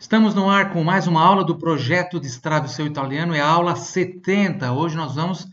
Estamos 0.00 0.34
no 0.34 0.48
ar 0.48 0.72
com 0.72 0.82
mais 0.82 1.06
uma 1.06 1.22
aula 1.22 1.44
do 1.44 1.58
projeto 1.58 2.18
Destrave 2.18 2.70
Seu 2.70 2.86
Italiano, 2.86 3.34
é 3.34 3.40
a 3.40 3.46
aula 3.46 3.76
70. 3.76 4.72
Hoje 4.72 4.96
nós 4.96 5.14
vamos 5.14 5.46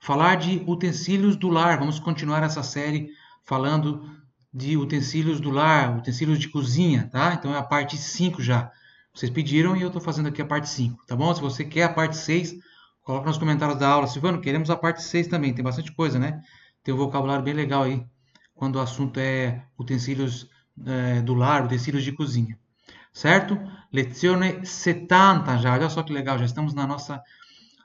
falar 0.00 0.34
de 0.34 0.60
utensílios 0.66 1.36
do 1.36 1.48
lar. 1.48 1.78
Vamos 1.78 2.00
continuar 2.00 2.42
essa 2.42 2.64
série 2.64 3.10
falando 3.44 4.04
de 4.52 4.76
utensílios 4.76 5.38
do 5.38 5.50
lar, 5.50 5.96
utensílios 5.98 6.40
de 6.40 6.48
cozinha, 6.48 7.08
tá? 7.12 7.34
Então 7.34 7.54
é 7.54 7.58
a 7.58 7.62
parte 7.62 7.96
5 7.96 8.42
já. 8.42 8.72
Vocês 9.14 9.30
pediram 9.30 9.76
e 9.76 9.82
eu 9.82 9.86
estou 9.86 10.02
fazendo 10.02 10.26
aqui 10.26 10.42
a 10.42 10.46
parte 10.46 10.68
5, 10.68 11.06
tá 11.06 11.14
bom? 11.14 11.32
Se 11.32 11.40
você 11.40 11.64
quer 11.64 11.84
a 11.84 11.88
parte 11.88 12.16
6, 12.16 12.56
coloca 13.04 13.28
nos 13.28 13.38
comentários 13.38 13.78
da 13.78 13.88
aula. 13.88 14.08
Silvano, 14.08 14.40
queremos 14.40 14.68
a 14.68 14.74
parte 14.74 15.00
6 15.00 15.28
também, 15.28 15.54
tem 15.54 15.64
bastante 15.64 15.92
coisa, 15.92 16.18
né? 16.18 16.42
Tem 16.82 16.92
um 16.92 16.98
vocabulário 16.98 17.44
bem 17.44 17.54
legal 17.54 17.84
aí, 17.84 18.04
quando 18.52 18.76
o 18.76 18.80
assunto 18.80 19.20
é 19.20 19.62
utensílios 19.78 20.50
é, 20.84 21.22
do 21.22 21.34
lar, 21.34 21.64
utensílios 21.64 22.02
de 22.02 22.10
cozinha 22.10 22.58
certo? 23.12 23.58
Lezione 23.92 24.64
70 24.64 25.58
já, 25.58 25.74
olha 25.74 25.90
só 25.90 26.02
que 26.02 26.14
legal, 26.14 26.38
já 26.38 26.46
estamos 26.46 26.72
na 26.72 26.86
nossa 26.86 27.22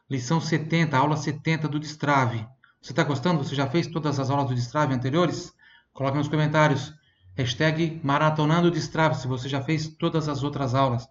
lição 0.10 0.40
70, 0.40 0.98
aula 0.98 1.18
70 1.18 1.68
do 1.68 1.78
Destrave. 1.78 2.48
Você 2.82 2.94
está 2.94 3.04
gostando? 3.04 3.44
Você 3.44 3.54
já 3.54 3.68
fez 3.68 3.88
todas 3.88 4.18
as 4.18 4.30
aulas 4.30 4.48
do 4.48 4.56
Destrave 4.56 4.94
anteriores? 4.94 5.54
Coloque 5.92 6.18
nos 6.18 6.30
comentários. 6.30 6.94
Hashtag 7.36 8.00
Maratonando 8.06 8.72
Destrave, 8.72 9.18
se 9.18 9.28
você 9.28 9.50
já 9.50 9.62
fez 9.62 9.90
todas 9.90 10.30
as 10.30 10.44
outras 10.44 10.74
aulas. 10.74 11.06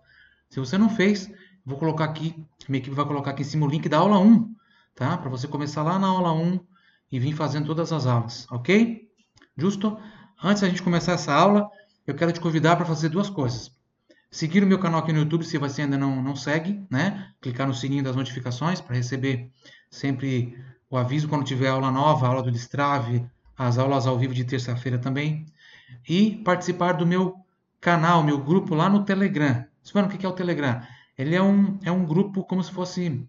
Se 0.48 0.59
você 0.59 0.78
não 0.78 0.88
fez, 0.88 1.30
vou 1.62 1.76
colocar 1.76 2.04
aqui, 2.04 2.34
minha 2.66 2.78
equipe 2.78 2.96
vai 2.96 3.04
colocar 3.04 3.32
aqui 3.32 3.42
em 3.42 3.45
cima 3.45 3.66
o 3.66 3.68
link 3.68 3.90
da 3.90 3.98
aula 3.98 4.18
1, 4.18 4.51
tá? 4.95 5.18
Para 5.18 5.28
você 5.28 5.46
começar 5.46 5.82
lá 5.82 5.98
na 5.98 6.06
aula 6.06 6.32
1 6.32 6.59
e 7.12 7.20
vir 7.20 7.34
fazendo 7.34 7.66
todas 7.66 7.92
as 7.92 8.06
aulas, 8.06 8.46
ok? 8.51 9.06
Justo? 9.59 9.98
Antes 10.42 10.62
da 10.62 10.68
gente 10.70 10.82
começar 10.82 11.12
essa 11.12 11.34
aula, 11.34 11.68
eu 12.06 12.15
quero 12.15 12.32
te 12.32 12.40
convidar 12.40 12.76
para 12.76 12.87
fazer 12.87 13.10
duas 13.10 13.28
coisas. 13.28 13.75
Seguir 14.36 14.62
o 14.62 14.66
meu 14.66 14.78
canal 14.78 15.00
aqui 15.00 15.14
no 15.14 15.20
YouTube 15.20 15.46
se 15.46 15.56
você 15.56 15.80
ainda 15.80 15.96
não, 15.96 16.22
não 16.22 16.36
segue, 16.36 16.84
né? 16.90 17.32
Clicar 17.40 17.66
no 17.66 17.72
sininho 17.72 18.04
das 18.04 18.14
notificações 18.14 18.82
para 18.82 18.95
receber 18.95 19.51
sempre 19.90 20.62
o 20.90 20.98
aviso 20.98 21.26
quando 21.26 21.42
tiver 21.42 21.68
aula 21.68 21.90
nova, 21.90 22.26
aula 22.26 22.42
do 22.42 22.52
Destrave, 22.52 23.24
as 23.57 23.79
aulas 23.79 24.07
ao 24.07 24.18
vivo 24.18 24.34
de 24.34 24.45
terça-feira 24.45 24.98
também. 24.98 25.46
E 26.07 26.32
participar 26.45 26.92
do 26.92 27.07
meu 27.07 27.34
canal, 27.80 28.23
meu 28.23 28.37
grupo 28.37 28.74
lá 28.74 28.90
no 28.90 29.07
Telegram. 29.07 29.64
Silvano, 29.82 30.07
o 30.07 30.10
que 30.10 30.26
é 30.26 30.29
o 30.29 30.32
Telegram? 30.32 30.82
Ele 31.16 31.34
é 31.34 31.42
um, 31.42 31.79
é 31.82 31.90
um 31.90 32.04
grupo 32.04 32.45
como 32.45 32.62
se 32.62 32.70
fosse, 32.70 33.26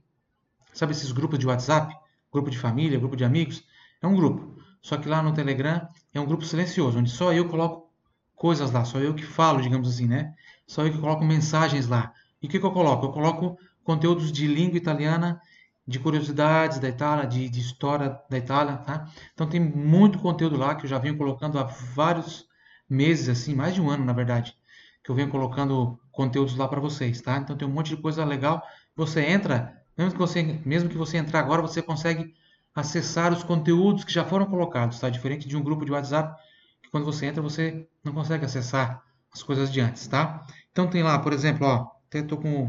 sabe 0.73 0.91
esses 0.91 1.13
grupos 1.13 1.39
de 1.39 1.47
WhatsApp? 1.47 1.95
Grupo 2.33 2.50
de 2.50 2.58
família, 2.58 3.00
grupo 3.00 3.16
de 3.16 3.23
amigos? 3.23 3.63
É 4.02 4.08
um 4.08 4.13
grupo. 4.13 4.61
Só 4.81 4.97
que 4.97 5.08
lá 5.08 5.23
no 5.23 5.31
Telegram 5.31 5.88
é 6.13 6.19
um 6.19 6.25
grupo 6.25 6.44
silencioso, 6.44 7.00
onde 7.00 7.09
só 7.09 7.31
eu 7.31 7.47
coloco 7.47 7.89
coisas 8.35 8.72
lá, 8.72 8.83
só 8.83 9.00
eu 9.00 9.13
que 9.13 9.23
falo, 9.23 9.61
digamos 9.61 9.88
assim, 9.88 10.05
né? 10.05 10.35
Só 10.67 10.85
eu 10.85 10.91
que 10.91 10.99
coloco 10.99 11.23
mensagens 11.23 11.87
lá. 11.87 12.13
E 12.41 12.47
o 12.47 12.49
que, 12.49 12.59
que 12.59 12.65
eu 12.65 12.71
coloco? 12.71 13.05
Eu 13.05 13.11
coloco 13.11 13.57
conteúdos 13.83 14.31
de 14.31 14.45
língua 14.45 14.77
italiana, 14.77 15.41
de 15.87 15.97
curiosidades 15.97 16.77
da 16.77 16.89
Itália, 16.89 17.25
de, 17.25 17.47
de, 17.49 17.61
história 17.61 18.19
da 18.29 18.37
Itália, 18.37 18.75
tá? 18.77 19.09
Então 19.33 19.47
tem 19.47 19.61
muito 19.61 20.19
conteúdo 20.19 20.57
lá 20.57 20.75
que 20.75 20.85
eu 20.85 20.89
já 20.89 20.99
venho 20.99 21.17
colocando 21.17 21.57
há 21.57 21.63
vários 21.63 22.45
meses, 22.89 23.29
assim, 23.29 23.55
mais 23.55 23.73
de 23.73 23.81
um 23.81 23.89
ano, 23.89 24.03
na 24.03 24.11
verdade, 24.11 24.53
que 25.01 25.09
eu 25.09 25.15
venho 25.15 25.29
colocando 25.29 25.97
conteúdos 26.11 26.57
lá 26.57 26.67
para 26.67 26.81
vocês, 26.81 27.21
tá? 27.21 27.38
Então 27.38 27.55
tem 27.55 27.65
um 27.65 27.71
monte 27.71 27.95
de 27.95 28.01
coisa 28.01 28.25
legal. 28.25 28.61
Você 28.95 29.21
entra, 29.21 29.81
mesmo 29.97 30.11
que 30.11 30.19
você, 30.19 30.43
mesmo 30.65 30.89
que 30.89 30.97
você 30.97 31.17
entrar 31.17 31.39
agora, 31.39 31.61
você 31.61 31.81
consegue 31.81 32.33
acessar 32.75 33.31
os 33.31 33.43
conteúdos 33.43 34.03
que 34.03 34.13
já 34.13 34.25
foram 34.25 34.45
colocados, 34.45 34.99
tá? 34.99 35.09
Diferente 35.09 35.47
de 35.47 35.55
um 35.55 35.63
grupo 35.63 35.85
de 35.85 35.91
WhatsApp, 35.93 36.38
que 36.83 36.89
quando 36.89 37.05
você 37.05 37.25
entra 37.25 37.41
você 37.41 37.88
não 38.03 38.11
consegue 38.11 38.43
acessar 38.43 39.06
as 39.38 39.43
coisas 39.43 39.71
de 39.71 39.80
antes, 39.80 40.07
tá? 40.07 40.45
Então 40.71 40.88
tem 40.88 41.03
lá, 41.03 41.19
por 41.19 41.31
exemplo, 41.31 41.66
ó, 41.66 41.88
até 42.07 42.19
estou 42.19 42.38
com 42.38 42.66
o 42.66 42.67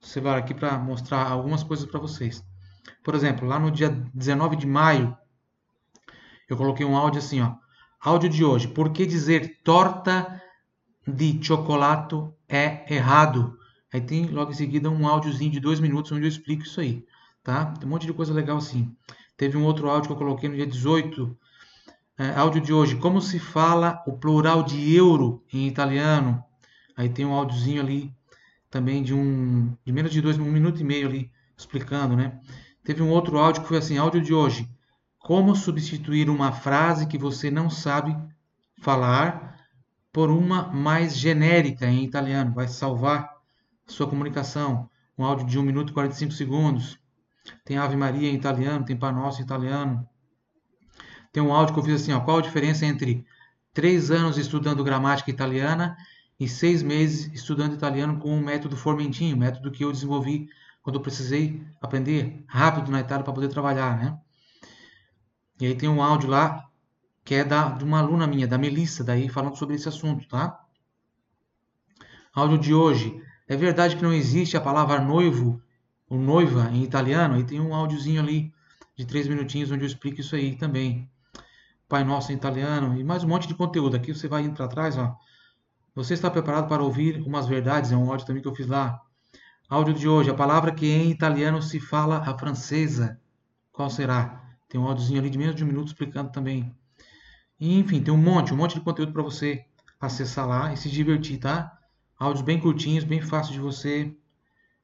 celular 0.00 0.38
aqui 0.38 0.54
para 0.54 0.78
mostrar 0.78 1.30
algumas 1.30 1.62
coisas 1.62 1.86
para 1.86 2.00
vocês. 2.00 2.42
Por 3.04 3.14
exemplo, 3.14 3.46
lá 3.46 3.58
no 3.58 3.70
dia 3.70 3.90
19 4.14 4.56
de 4.56 4.66
maio, 4.66 5.16
eu 6.48 6.56
coloquei 6.56 6.86
um 6.86 6.96
áudio 6.96 7.18
assim, 7.18 7.40
ó. 7.40 7.54
Áudio 8.00 8.28
de 8.28 8.44
hoje. 8.44 8.68
Por 8.68 8.90
que 8.90 9.04
dizer 9.04 9.60
torta 9.62 10.40
de 11.06 11.42
chocolate 11.42 12.16
é 12.48 12.94
errado? 12.94 13.58
Aí 13.92 14.00
tem 14.00 14.26
logo 14.26 14.52
em 14.52 14.54
seguida 14.54 14.90
um 14.90 15.06
áudiozinho 15.06 15.50
de 15.50 15.60
dois 15.60 15.80
minutos 15.80 16.12
onde 16.12 16.22
eu 16.22 16.28
explico 16.28 16.62
isso 16.62 16.80
aí, 16.80 17.04
tá? 17.42 17.66
Tem 17.66 17.86
um 17.86 17.90
monte 17.90 18.06
de 18.06 18.12
coisa 18.12 18.32
legal 18.32 18.58
assim. 18.58 18.94
Teve 19.36 19.56
um 19.56 19.64
outro 19.64 19.88
áudio 19.88 20.08
que 20.08 20.12
eu 20.12 20.18
coloquei 20.18 20.48
no 20.48 20.56
dia 20.56 20.66
18 20.66 21.36
é, 22.18 22.30
áudio 22.30 22.60
de 22.60 22.72
hoje, 22.72 22.96
como 22.96 23.20
se 23.20 23.38
fala 23.38 24.02
o 24.06 24.12
plural 24.12 24.62
de 24.62 24.94
euro 24.94 25.44
em 25.52 25.66
italiano? 25.66 26.42
Aí 26.96 27.08
tem 27.08 27.26
um 27.26 27.34
áudiozinho 27.34 27.82
ali 27.82 28.14
também 28.70 29.02
de 29.02 29.12
um 29.14 29.76
de 29.84 29.92
menos 29.92 30.12
de 30.12 30.20
dois, 30.20 30.38
um 30.38 30.44
minuto 30.44 30.80
e 30.80 30.84
meio 30.84 31.08
ali 31.08 31.30
explicando, 31.56 32.16
né? 32.16 32.40
Teve 32.84 33.02
um 33.02 33.10
outro 33.10 33.38
áudio 33.38 33.62
que 33.62 33.68
foi 33.68 33.78
assim, 33.78 33.98
áudio 33.98 34.22
de 34.22 34.32
hoje. 34.32 34.68
Como 35.18 35.56
substituir 35.56 36.30
uma 36.30 36.52
frase 36.52 37.06
que 37.06 37.18
você 37.18 37.50
não 37.50 37.68
sabe 37.68 38.16
falar 38.80 39.58
por 40.12 40.30
uma 40.30 40.68
mais 40.72 41.16
genérica 41.16 41.86
em 41.86 42.04
italiano? 42.04 42.54
Vai 42.54 42.68
salvar 42.68 43.28
sua 43.86 44.06
comunicação. 44.06 44.88
Um 45.18 45.24
áudio 45.24 45.46
de 45.46 45.58
1 45.58 45.62
minuto 45.62 45.90
e 45.90 45.92
45 45.92 46.32
segundos. 46.32 46.98
Tem 47.64 47.76
Ave 47.76 47.96
Maria 47.96 48.30
em 48.30 48.34
italiano, 48.34 48.84
tem 48.84 48.96
Pai 48.96 49.12
Nosso 49.12 49.40
em 49.40 49.44
italiano. 49.44 50.08
Tem 51.36 51.42
um 51.42 51.52
áudio 51.52 51.74
que 51.74 51.80
eu 51.80 51.84
fiz 51.84 52.00
assim, 52.00 52.14
ó, 52.14 52.20
qual 52.20 52.38
a 52.38 52.40
diferença 52.40 52.86
entre 52.86 53.22
três 53.74 54.10
anos 54.10 54.38
estudando 54.38 54.82
gramática 54.82 55.30
italiana 55.30 55.94
e 56.40 56.48
seis 56.48 56.82
meses 56.82 57.30
estudando 57.30 57.74
italiano 57.74 58.18
com 58.18 58.34
o 58.34 58.42
método 58.42 58.74
Formentinho, 58.74 59.36
método 59.36 59.70
que 59.70 59.84
eu 59.84 59.92
desenvolvi 59.92 60.48
quando 60.82 60.96
eu 60.96 61.02
precisei 61.02 61.62
aprender 61.78 62.42
rápido 62.46 62.90
na 62.90 63.00
Itália 63.00 63.22
para 63.22 63.34
poder 63.34 63.48
trabalhar, 63.48 63.98
né? 63.98 64.18
E 65.60 65.66
aí 65.66 65.74
tem 65.74 65.90
um 65.90 66.02
áudio 66.02 66.30
lá 66.30 66.70
que 67.22 67.34
é 67.34 67.44
da, 67.44 67.68
de 67.68 67.84
uma 67.84 67.98
aluna 67.98 68.26
minha, 68.26 68.48
da 68.48 68.56
Melissa, 68.56 69.04
daí 69.04 69.28
falando 69.28 69.58
sobre 69.58 69.74
esse 69.74 69.90
assunto, 69.90 70.26
tá? 70.26 70.58
Áudio 72.34 72.56
de 72.56 72.72
hoje. 72.72 73.22
É 73.46 73.54
verdade 73.54 73.94
que 73.96 74.02
não 74.02 74.14
existe 74.14 74.56
a 74.56 74.60
palavra 74.62 75.02
noivo 75.02 75.62
ou 76.08 76.18
noiva 76.18 76.70
em 76.72 76.82
italiano? 76.82 77.34
Aí 77.34 77.44
tem 77.44 77.60
um 77.60 77.74
áudiozinho 77.74 78.22
ali 78.22 78.54
de 78.96 79.04
três 79.04 79.28
minutinhos 79.28 79.70
onde 79.70 79.82
eu 79.82 79.86
explico 79.86 80.22
isso 80.22 80.34
aí 80.34 80.56
também. 80.56 81.06
Pai 81.88 82.02
Nosso 82.02 82.32
em 82.32 82.34
italiano 82.34 82.98
e 82.98 83.04
mais 83.04 83.22
um 83.22 83.28
monte 83.28 83.46
de 83.46 83.54
conteúdo. 83.54 83.96
Aqui 83.96 84.12
você 84.12 84.26
vai 84.26 84.42
indo 84.42 84.56
para 84.56 84.66
trás, 84.66 84.98
ó. 84.98 85.16
Você 85.94 86.14
está 86.14 86.28
preparado 86.28 86.68
para 86.68 86.82
ouvir 86.82 87.22
umas 87.24 87.46
verdades? 87.46 87.92
É 87.92 87.96
um 87.96 88.10
áudio 88.10 88.26
também 88.26 88.42
que 88.42 88.48
eu 88.48 88.54
fiz 88.54 88.66
lá. 88.66 89.00
Áudio 89.68 89.94
de 89.94 90.08
hoje. 90.08 90.28
A 90.28 90.34
palavra 90.34 90.72
que 90.72 90.84
em 90.84 91.10
italiano 91.10 91.62
se 91.62 91.78
fala 91.78 92.18
a 92.18 92.36
francesa. 92.36 93.20
Qual 93.70 93.88
será? 93.88 94.42
Tem 94.68 94.80
um 94.80 94.84
áudiozinho 94.84 95.20
ali 95.20 95.30
de 95.30 95.38
menos 95.38 95.54
de 95.54 95.62
um 95.62 95.66
minuto 95.68 95.86
explicando 95.86 96.32
também. 96.32 96.74
Enfim, 97.60 98.02
tem 98.02 98.12
um 98.12 98.18
monte, 98.18 98.52
um 98.52 98.56
monte 98.56 98.74
de 98.74 98.80
conteúdo 98.80 99.12
para 99.12 99.22
você 99.22 99.64
acessar 100.00 100.46
lá 100.46 100.72
e 100.72 100.76
se 100.76 100.90
divertir, 100.90 101.38
tá? 101.38 101.78
Áudios 102.18 102.42
bem 102.44 102.58
curtinhos, 102.58 103.04
bem 103.04 103.22
fácil 103.22 103.52
de 103.52 103.60
você 103.60 104.12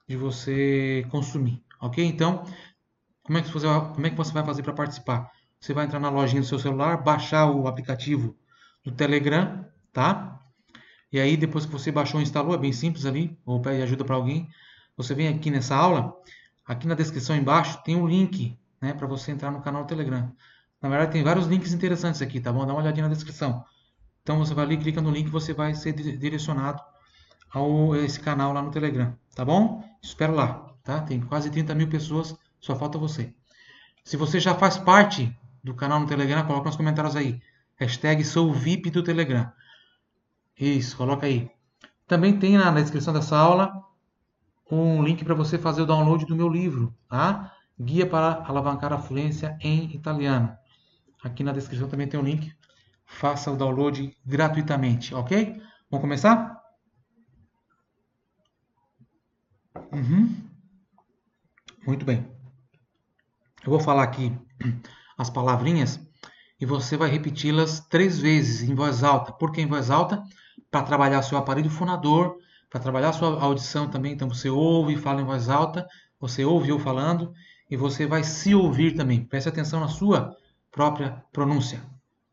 de 0.08 0.16
você 0.16 1.06
consumir, 1.10 1.62
ok? 1.80 2.04
Então, 2.04 2.44
como 3.22 3.38
é 3.38 3.42
que 3.42 3.50
você, 3.50 3.66
como 3.66 4.06
é 4.06 4.10
que 4.10 4.16
você 4.16 4.32
vai 4.32 4.44
fazer 4.44 4.62
para 4.62 4.72
participar? 4.72 5.30
Você 5.62 5.72
vai 5.72 5.84
entrar 5.84 6.00
na 6.00 6.10
lojinha 6.10 6.42
do 6.42 6.46
seu 6.46 6.58
celular, 6.58 7.04
baixar 7.04 7.48
o 7.48 7.68
aplicativo 7.68 8.36
do 8.84 8.90
Telegram, 8.90 9.64
tá? 9.92 10.40
E 11.12 11.20
aí, 11.20 11.36
depois 11.36 11.64
que 11.64 11.70
você 11.70 11.92
baixou 11.92 12.18
e 12.18 12.24
instalou, 12.24 12.52
é 12.52 12.58
bem 12.58 12.72
simples 12.72 13.06
ali, 13.06 13.38
ou 13.46 13.60
pede 13.60 13.80
ajuda 13.80 14.04
para 14.04 14.16
alguém, 14.16 14.50
você 14.96 15.14
vem 15.14 15.28
aqui 15.28 15.52
nessa 15.52 15.76
aula, 15.76 16.16
aqui 16.66 16.84
na 16.88 16.96
descrição 16.96 17.36
embaixo 17.36 17.80
tem 17.84 17.94
um 17.94 18.08
link, 18.08 18.58
né, 18.80 18.92
para 18.92 19.06
você 19.06 19.30
entrar 19.30 19.52
no 19.52 19.62
canal 19.62 19.84
do 19.84 19.86
Telegram. 19.86 20.32
Na 20.80 20.88
verdade, 20.88 21.12
tem 21.12 21.22
vários 21.22 21.46
links 21.46 21.72
interessantes 21.72 22.20
aqui, 22.20 22.40
tá 22.40 22.52
bom? 22.52 22.66
Dá 22.66 22.72
uma 22.72 22.82
olhadinha 22.82 23.06
na 23.06 23.14
descrição. 23.14 23.64
Então, 24.20 24.40
você 24.40 24.52
vai 24.54 24.64
ali, 24.64 24.76
clica 24.76 25.00
no 25.00 25.12
link, 25.12 25.30
você 25.30 25.54
vai 25.54 25.76
ser 25.76 25.92
direcionado 25.92 26.82
ao 27.52 27.94
esse 27.94 28.18
canal 28.18 28.52
lá 28.52 28.60
no 28.60 28.72
Telegram, 28.72 29.16
tá 29.32 29.44
bom? 29.44 29.80
Espero 30.02 30.34
lá, 30.34 30.74
tá? 30.82 31.02
Tem 31.02 31.20
quase 31.20 31.50
30 31.50 31.72
mil 31.72 31.86
pessoas, 31.86 32.34
só 32.58 32.74
falta 32.74 32.98
você. 32.98 33.32
Se 34.02 34.16
você 34.16 34.40
já 34.40 34.56
faz 34.56 34.76
parte 34.76 35.32
do 35.62 35.74
canal 35.74 36.00
no 36.00 36.06
Telegram, 36.06 36.44
coloca 36.46 36.66
nos 36.66 36.76
comentários 36.76 37.16
aí. 37.16 37.40
Hashtag 37.76 38.24
sou 38.24 38.52
VIP 38.52 38.90
do 38.90 39.02
Telegram. 39.02 39.50
Isso, 40.58 40.96
coloca 40.96 41.26
aí. 41.26 41.50
Também 42.06 42.38
tem 42.38 42.58
na 42.58 42.70
descrição 42.72 43.12
dessa 43.12 43.36
aula 43.36 43.72
um 44.70 45.02
link 45.02 45.24
para 45.24 45.34
você 45.34 45.58
fazer 45.58 45.82
o 45.82 45.86
download 45.86 46.24
do 46.26 46.36
meu 46.36 46.48
livro, 46.48 46.94
tá? 47.08 47.52
Guia 47.80 48.06
para 48.06 48.44
alavancar 48.46 48.92
a 48.92 48.98
fluência 48.98 49.56
em 49.60 49.94
italiano. 49.94 50.56
Aqui 51.22 51.44
na 51.44 51.52
descrição 51.52 51.88
também 51.88 52.08
tem 52.08 52.18
um 52.18 52.24
link. 52.24 52.52
Faça 53.04 53.50
o 53.50 53.56
download 53.56 54.16
gratuitamente, 54.24 55.14
ok? 55.14 55.60
Vamos 55.90 56.02
começar? 56.02 56.60
Uhum. 59.92 60.34
Muito 61.86 62.04
bem. 62.04 62.26
Eu 63.64 63.70
vou 63.70 63.80
falar 63.80 64.02
aqui 64.02 64.32
as 65.16 65.30
palavrinhas 65.30 66.00
e 66.62 66.64
você 66.64 66.96
vai 66.96 67.10
repeti-las 67.10 67.80
três 67.80 68.20
vezes 68.20 68.68
em 68.68 68.72
voz 68.72 69.02
alta. 69.02 69.32
Por 69.32 69.50
que 69.50 69.60
em 69.60 69.66
voz 69.66 69.90
alta? 69.90 70.22
Para 70.70 70.84
trabalhar 70.84 71.20
seu 71.22 71.36
aparelho 71.36 71.68
fonador, 71.68 72.38
para 72.70 72.78
trabalhar 72.78 73.12
sua 73.12 73.42
audição 73.42 73.90
também. 73.90 74.12
Então 74.12 74.28
você 74.28 74.48
ouve 74.48 74.94
e 74.94 74.96
fala 74.96 75.20
em 75.20 75.24
voz 75.24 75.48
alta, 75.48 75.84
você 76.20 76.44
ouve 76.44 76.68
eu 76.68 76.78
falando 76.78 77.32
e 77.68 77.76
você 77.76 78.06
vai 78.06 78.22
se 78.22 78.54
ouvir 78.54 78.94
também. 78.94 79.24
Preste 79.24 79.48
atenção 79.48 79.80
na 79.80 79.88
sua 79.88 80.36
própria 80.70 81.24
pronúncia. 81.32 81.82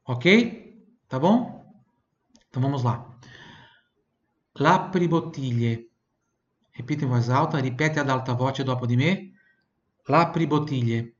Ok? 0.05 0.85
Tá 1.07 1.17
bom? 1.17 1.65
Então 2.47 2.61
vamos 2.61 2.83
lá. 2.83 3.03
L'apri 4.59 5.07
bottiglie. 5.07 5.89
Repita 6.71 7.03
em 7.03 7.07
voz 7.07 7.31
alta, 7.31 7.59
ripete 7.59 7.99
ad 7.99 8.11
alta 8.11 8.33
voce 8.33 8.63
dopo 8.63 8.85
di 8.85 8.95
me. 8.95 9.33
L'apri 10.07 10.45
bottiglie. 10.45 11.18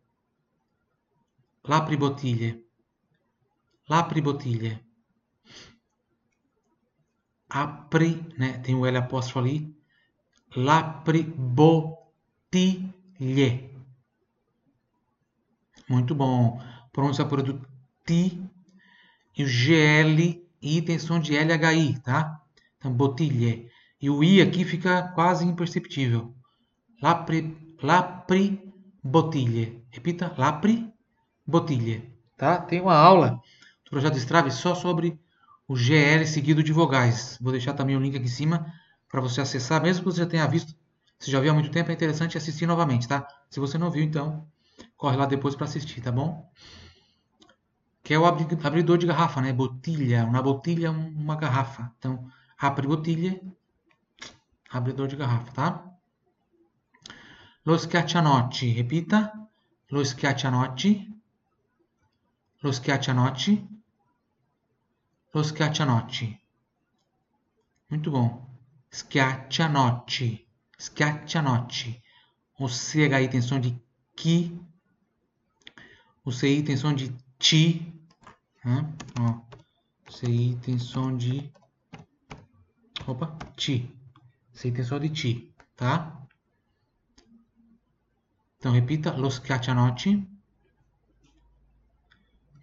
L'apri 1.64 1.98
bottiglie. 1.98 2.66
L'apri 3.88 4.22
bottiglie. 4.22 4.86
Apri, 7.50 8.26
né? 8.38 8.60
Tem 8.60 8.76
o 8.76 8.86
L 8.86 8.98
apóstrofo 8.98 9.40
ali. 9.40 9.76
L'apri 10.56 11.24
bottiglie. 11.24 12.90
Muito 15.90 16.14
bom. 16.16 16.62
Pronúncia 16.92 17.26
pura 17.26 17.44
do 17.44 17.60
ti 18.06 18.42
e 19.36 19.44
o 19.44 19.48
GL 19.48 20.50
I 20.62 20.82
tem 20.82 21.00
som 21.00 21.20
de 21.20 21.38
LHI, 21.38 22.00
tá? 22.02 22.42
Então, 22.78 22.94
botilhe. 22.94 23.70
E 24.02 24.10
o 24.10 24.24
I 24.24 24.42
aqui 24.42 24.66
fica 24.66 25.12
quase 25.14 25.46
imperceptível. 25.46 26.36
Lapri, 27.02 27.56
lapri 27.82 28.74
botilhe. 29.04 29.86
Repita, 29.90 30.34
lapri 30.38 30.89
botilhe. 31.50 32.14
Tá? 32.38 32.58
Tem 32.58 32.80
uma 32.80 32.96
aula 32.96 33.42
do 33.84 33.90
projeto 33.90 34.18
Strave 34.18 34.52
só 34.52 34.74
sobre 34.74 35.20
o 35.68 35.76
GL 35.76 36.26
seguido 36.26 36.64
de 36.64 36.72
vogais. 36.72 37.38
Vou 37.42 37.52
deixar 37.52 37.74
também 37.74 37.96
o 37.96 38.00
link 38.00 38.16
aqui 38.16 38.26
em 38.26 38.30
cima 38.30 38.74
para 39.10 39.22
você 39.22 39.42
acessar, 39.42 39.82
mesmo 39.82 40.04
que 40.04 40.12
você 40.12 40.22
já 40.22 40.26
tenha 40.26 40.48
visto. 40.48 40.74
Se 41.20 41.30
já 41.30 41.40
viu 41.40 41.52
há 41.52 41.54
muito 41.54 41.70
tempo, 41.70 41.92
é 41.92 41.94
interessante 41.94 42.38
assistir 42.38 42.66
novamente, 42.66 43.08
tá? 43.08 43.28
Se 43.50 43.60
você 43.60 43.78
não 43.78 43.92
viu, 43.92 44.04
então, 44.04 44.48
corre 44.96 45.18
lá 45.18 45.26
depois 45.26 45.56
para 45.56 45.66
assistir, 45.66 46.02
tá 46.02 46.12
bom? 46.12 46.50
Que 48.02 48.14
é 48.14 48.20
o 48.20 48.26
abridor 48.26 48.98
de 48.98 49.06
garrafa, 49.06 49.42
né? 49.42 49.52
Botilha. 49.52 50.24
Uma 50.24 50.42
botilha, 50.42 50.92
uma 50.92 51.36
garrafa. 51.36 51.92
Então, 51.98 52.26
abre 52.58 52.88
botilha, 52.88 53.40
abridor 54.72 55.08
de 55.08 55.18
garrafa, 55.18 55.52
tá? 55.52 55.86
Lo 57.66 57.78
schiaccianotti. 57.78 58.72
Repita. 58.72 59.34
Lo 59.92 60.04
schiaccianotti. 60.04 61.19
Lo 62.62 62.72
schiaccianotti. 62.72 63.68
Lo 65.32 65.44
schiaccianotti. 65.44 66.42
Muito 67.90 68.12
bom. 68.12 68.46
Schiaccianotti. 68.90 70.48
Schiaccianotti. 70.78 72.02
O 72.60 72.68
CHI 72.68 73.30
tem 73.30 73.42
som 73.42 73.62
de 73.62 73.82
ki. 74.16 74.60
O 76.26 76.32
CI 76.32 76.62
tem 76.62 76.76
som 76.76 76.94
de 76.94 77.16
ti. 77.38 77.94
Né? 78.66 78.94
Ó, 79.20 79.40
CI 80.10 80.60
tem 80.62 80.78
som 80.78 81.16
de. 81.16 81.50
Opa, 83.08 83.38
ti. 83.56 83.96
CI 84.52 84.72
tem 84.74 84.84
som 84.84 85.00
de 85.00 85.10
ti, 85.10 85.56
tá? 85.78 86.28
Então 88.58 88.74
repita, 88.74 89.16
lo 89.16 89.30
schiaccianotti. 89.30 90.39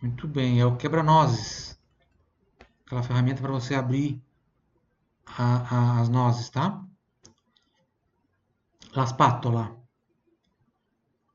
Muito 0.01 0.29
bem, 0.29 0.61
é 0.61 0.67
o 0.67 0.77
quebra-nozes. 0.77 1.79
Aquela 2.85 3.03
ferramenta 3.03 3.41
para 3.41 3.53
você 3.53 3.75
abrir 3.75 4.23
a, 5.25 5.57
a, 5.75 6.01
as 6.01 6.09
nozes, 6.09 6.51
tá? 6.51 6.85
La 8.95 9.07
spatola. 9.07 9.77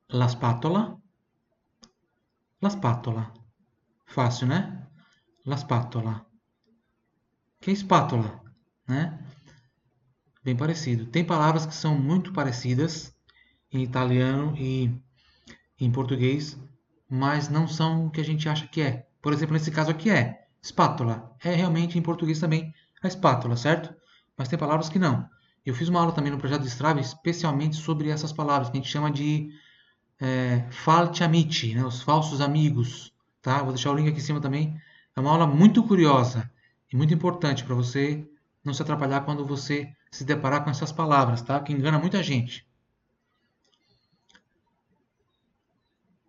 La 0.10 0.28
spatola. 0.28 0.98
La 2.62 2.70
spatola. 2.70 3.34
Fácil, 4.06 4.48
né? 4.48 4.88
La 5.46 5.58
spatola. 5.58 6.26
Que 7.60 7.72
é 7.72 7.74
espátula, 7.74 8.44
né? 8.88 9.24
Bem 10.44 10.56
parecido. 10.56 11.06
Tem 11.08 11.26
palavras 11.26 11.66
que 11.66 11.74
são 11.74 11.98
muito 11.98 12.34
parecidas 12.34 13.16
em 13.72 13.84
italiano 13.84 14.56
e 14.58 14.92
em 15.80 15.92
português, 15.92 16.58
mas 17.12 17.50
não 17.50 17.68
são 17.68 18.06
o 18.06 18.10
que 18.10 18.22
a 18.22 18.24
gente 18.24 18.48
acha 18.48 18.66
que 18.66 18.82
é. 18.82 19.06
Por 19.22 19.34
exemplo, 19.34 19.54
nesse 19.54 19.70
caso 19.70 19.92
aqui 19.92 20.10
é 20.10 20.46
espátula. 20.62 21.36
É 21.44 21.54
realmente 21.54 22.00
em 22.00 22.02
português 22.02 22.40
também 22.40 22.74
a 23.04 23.08
espátula, 23.08 23.58
certo? 23.58 23.94
Mas 24.38 24.48
tem 24.48 24.58
palavras 24.58 24.88
que 24.88 24.98
não. 24.98 25.28
Eu 25.66 25.76
fiz 25.76 25.90
uma 25.90 26.00
aula 26.00 26.14
também 26.14 26.32
no 26.32 26.38
projeto 26.38 26.62
de 26.62 26.70
Strava 26.70 27.02
especialmente 27.02 27.76
sobre 27.76 28.10
essas 28.10 28.32
palavras 28.32 28.70
que 28.70 28.78
a 28.78 28.82
gente 28.82 28.90
chama 28.90 29.12
de 29.12 29.50
é, 30.22 30.64
amici, 31.22 31.76
né, 31.76 31.84
os 31.84 32.02
falsos 32.02 32.40
amigos. 32.40 33.14
Tá? 33.42 33.62
Vou 33.62 33.74
deixar 33.74 33.92
o 33.92 33.96
link 33.96 34.08
aqui 34.08 34.20
em 34.20 34.24
cima 34.24 34.40
também. 34.40 34.80
É 35.14 35.20
uma 35.20 35.32
aula 35.32 35.46
muito 35.46 35.84
curiosa 35.84 36.50
e 36.94 36.96
muito 36.96 37.14
importante 37.14 37.66
para 37.66 37.76
você 37.76 38.26
não 38.64 38.74
se 38.74 38.82
atrapalhar 38.82 39.22
quando 39.22 39.46
você 39.46 39.92
se 40.12 40.24
deparar 40.24 40.64
com 40.64 40.70
essas 40.70 40.94
palavras, 40.94 41.42
tá? 41.42 41.60
que 41.60 41.74
engana 41.74 42.00
muita 42.00 42.24
gente. 42.24 42.66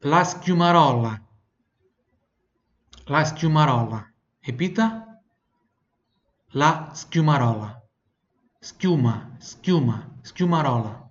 La 0.04 0.24
schiumarola. 0.24 1.16
La 3.04 3.24
schiumarola. 3.24 4.12
Repita. 4.40 5.22
La 6.54 6.90
schiumarola. 6.92 7.80
Schiuma, 8.58 9.36
schiuma, 9.38 10.18
schiumarola. 10.22 11.08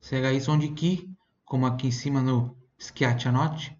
CHI 0.00 0.40
som 0.40 0.58
de 0.58 0.72
que 0.72 1.14
como 1.44 1.66
aqui 1.66 1.88
em 1.88 1.92
cima 1.92 2.22
no 2.22 2.56
schiaccianotti. 2.78 3.78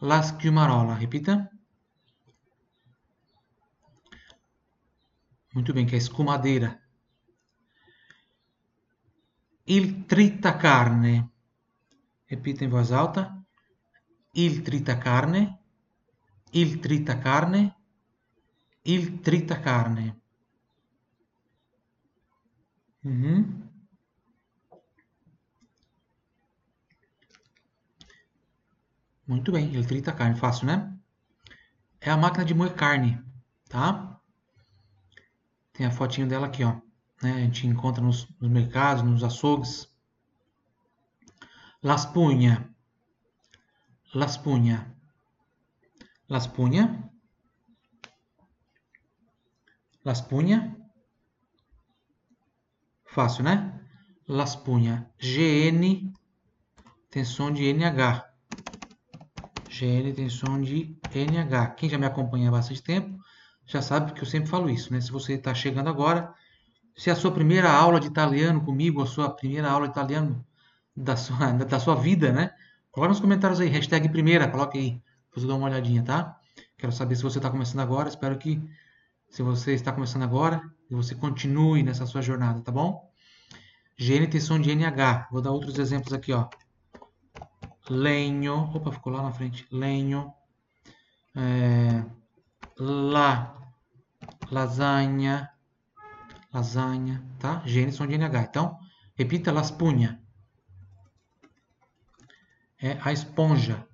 La 0.00 0.22
schiumarola, 0.22 0.94
repita. 0.94 1.50
Muito 5.52 5.74
bem, 5.74 5.84
que 5.84 5.96
é 5.96 5.98
escumadeira. 5.98 6.80
Il 9.66 10.04
tritacarne. 10.04 11.28
Repita 12.28 12.64
em 12.64 12.68
voz 12.68 12.92
alta. 12.92 13.36
Il 14.34 14.62
tritacarne. 14.62 15.58
Il 16.52 16.80
tritacarne. 16.80 17.74
Il 18.84 19.20
tritacarne. 19.20 20.14
Uhum. 23.04 23.68
Muito 29.26 29.52
bem, 29.52 29.68
ele 29.74 29.82
frita 29.82 30.10
carne, 30.12 30.38
fácil, 30.38 30.66
né? 30.66 30.98
É 32.00 32.10
a 32.10 32.16
máquina 32.16 32.46
de 32.46 32.54
moer 32.54 32.74
carne, 32.74 33.22
tá? 33.68 34.18
Tem 35.72 35.86
a 35.86 35.90
fotinho 35.90 36.26
dela 36.26 36.46
aqui, 36.46 36.64
ó. 36.64 36.80
Né? 37.22 37.32
A 37.32 37.40
gente 37.40 37.66
encontra 37.66 38.02
nos, 38.02 38.26
nos 38.40 38.50
mercados, 38.50 39.02
nos 39.02 39.22
açougues. 39.22 39.86
Las 41.80 42.06
punha. 42.06 42.74
Las 44.12 44.36
punha. 44.38 44.94
Las 46.26 46.48
punha. 46.48 47.10
Las 50.02 50.22
punha. 50.22 50.76
Fácil, 53.04 53.44
né? 53.44 53.80
Las 54.26 54.56
punha. 54.56 55.10
GN 55.20 56.12
tem 57.10 57.24
som 57.24 57.52
de 57.52 57.72
NH. 57.72 58.24
GN 59.70 60.14
tem 60.14 60.28
som 60.28 60.60
de 60.60 60.98
NH. 61.14 61.74
Quem 61.76 61.88
já 61.88 61.96
me 61.96 62.06
acompanha 62.06 62.48
há 62.48 62.52
bastante 62.52 62.82
tempo 62.82 63.18
já 63.64 63.82
sabe 63.82 64.14
que 64.14 64.22
eu 64.22 64.26
sempre 64.26 64.48
falo 64.48 64.68
isso, 64.70 64.92
né? 64.92 65.00
Se 65.00 65.12
você 65.12 65.34
está 65.34 65.54
chegando 65.54 65.88
agora, 65.88 66.34
se 66.96 67.10
a 67.10 67.14
sua 67.14 67.30
primeira 67.30 67.70
aula 67.70 68.00
de 68.00 68.06
italiano 68.06 68.64
comigo, 68.64 69.02
a 69.02 69.06
sua 69.06 69.30
primeira 69.30 69.70
aula 69.70 69.86
de 69.86 69.92
italiano 69.92 70.44
da 71.02 71.16
sua, 71.16 71.52
da 71.52 71.80
sua 71.80 71.94
vida, 71.94 72.32
né? 72.32 72.50
Coloque 72.90 73.10
nos 73.10 73.20
comentários 73.20 73.60
aí, 73.60 73.68
hashtag 73.68 74.08
primeira, 74.08 74.48
coloque 74.48 74.78
aí, 74.78 75.02
depois 75.28 75.48
eu 75.48 75.56
uma 75.56 75.66
olhadinha, 75.66 76.02
tá? 76.02 76.36
Quero 76.76 76.92
saber 76.92 77.16
se 77.16 77.22
você 77.22 77.38
está 77.38 77.50
começando 77.50 77.80
agora, 77.80 78.08
espero 78.08 78.36
que 78.38 78.60
se 79.28 79.42
você 79.42 79.74
está 79.74 79.92
começando 79.92 80.22
agora, 80.22 80.62
você 80.90 81.14
continue 81.14 81.82
nessa 81.82 82.06
sua 82.06 82.22
jornada, 82.22 82.60
tá 82.60 82.72
bom? 82.72 83.08
GN 83.98 84.40
som 84.40 84.60
de 84.60 84.70
NH. 84.74 85.28
Vou 85.30 85.42
dar 85.42 85.50
outros 85.50 85.78
exemplos 85.78 86.12
aqui, 86.12 86.32
ó 86.32 86.48
legno, 87.90 88.70
opa, 88.74 88.92
ficou 88.92 89.12
lá 89.12 89.22
na 89.22 89.32
frente, 89.32 89.66
legno, 89.70 90.34
é, 91.34 92.04
la, 92.78 93.56
lasagna, 94.50 95.50
lasagna, 96.52 97.24
tá? 97.38 97.62
Gene 97.64 97.92
são 97.92 98.06
de 98.06 98.16
NH. 98.16 98.48
Então, 98.48 98.78
repita, 99.14 99.52
las 99.52 99.70
punha. 99.70 100.20
É 102.80 102.98
a 103.02 103.12
esponja, 103.12 103.86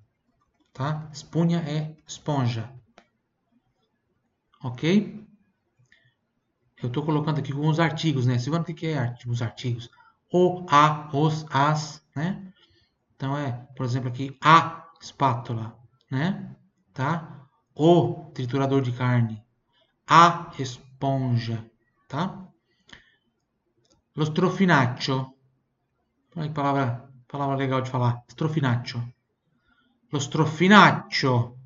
tá? 0.72 1.08
Espunha 1.12 1.58
é 1.60 1.96
esponja. 2.06 2.72
Ok? 4.62 5.24
eu 6.84 6.88
estou 6.88 7.02
colocando 7.02 7.38
aqui 7.38 7.54
os 7.54 7.80
artigos, 7.80 8.26
né? 8.26 8.38
Silvano, 8.38 8.64
o 8.64 8.66
que 8.66 8.86
é 8.86 9.16
os 9.26 9.40
artigos? 9.40 9.90
O, 10.30 10.66
a, 10.68 11.08
os, 11.12 11.46
as, 11.50 12.02
né? 12.14 12.52
Então 13.16 13.36
é, 13.36 13.52
por 13.74 13.86
exemplo, 13.86 14.08
aqui 14.08 14.36
a 14.42 14.86
espátula, 15.00 15.76
né? 16.10 16.54
Tá? 16.92 17.46
O 17.74 18.30
triturador 18.34 18.82
de 18.82 18.92
carne, 18.92 19.42
a 20.06 20.52
esponja, 20.58 21.64
tá? 22.06 22.46
Lo 24.14 24.24
strofinaccio. 24.24 25.32
Olha 26.36 26.48
que 26.48 26.54
palavra, 26.54 27.08
palavra 27.34 27.56
legal 27.56 27.82
de 27.82 27.90
falar. 27.90 28.22
Strofinaccio. 28.28 29.02
Lo 30.12 30.20
strofinaccio. 30.20 31.58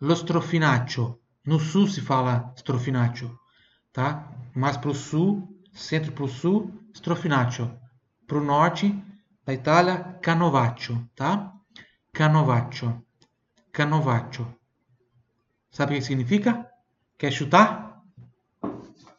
Lo 0.00 0.14
strofinaccio. 0.14 1.20
No 1.46 1.58
sul 1.58 1.88
se 1.88 2.02
fala 2.02 2.52
strofinaccio, 2.56 3.38
tá? 3.92 4.30
Mais 4.54 4.76
para 4.76 4.90
o 4.90 4.94
sul, 4.94 5.48
centro 5.72 6.12
para 6.12 6.24
o 6.24 6.28
sul, 6.28 6.70
strofinaccio. 6.94 7.66
Para 8.26 8.38
o 8.38 8.44
norte 8.44 8.94
da 9.44 9.52
Itália, 9.54 10.18
canovaccio, 10.22 11.08
tá? 11.14 11.54
Canovaccio. 12.12 13.02
Canovaccio. 13.72 14.46
Sabe 15.70 15.94
o 15.94 15.98
que 15.98 16.04
significa? 16.04 16.70
Quer 17.18 17.30
chutar? 17.30 18.02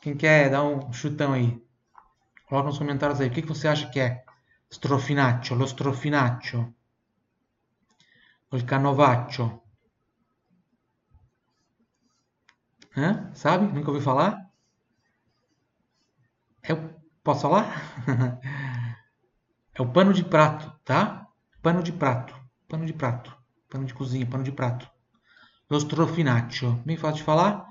Quem 0.01 0.15
quer 0.15 0.49
dar 0.51 0.63
um 0.63 0.93
chutão 0.93 1.33
aí? 1.33 1.59
Coloca 2.47 2.67
nos 2.67 2.77
comentários 2.77 3.19
aí. 3.19 3.27
O 3.27 3.31
que 3.31 3.41
você 3.41 3.67
acha 3.67 3.89
que 3.89 3.99
é? 3.99 4.24
Strofinaccio, 4.69 5.55
lo 5.55 5.65
strofinaccio. 5.65 6.75
O 8.51 8.65
canovaccio. 8.65 9.61
Hã? 12.95 13.31
Sabe? 13.33 13.65
Nunca 13.67 13.89
ouviu 13.89 14.03
falar? 14.03 14.49
É 16.63 16.73
o... 16.73 16.95
Posso 17.23 17.41
falar? 17.41 17.81
é 19.73 19.81
o 19.81 19.91
pano 19.91 20.13
de 20.13 20.23
prato, 20.23 20.71
tá? 20.85 21.27
Pano 21.61 21.81
de 21.81 21.91
prato. 21.91 22.35
Pano 22.67 22.85
de 22.85 22.93
prato. 22.93 23.35
Pano 23.69 23.85
de 23.85 23.93
cozinha, 23.93 24.25
pano 24.25 24.43
de 24.43 24.51
prato. 24.51 24.89
Lo 25.69 25.79
strofinaccio. 25.79 26.73
Bem 26.85 26.97
fácil 26.97 27.17
de 27.17 27.23
falar. 27.23 27.67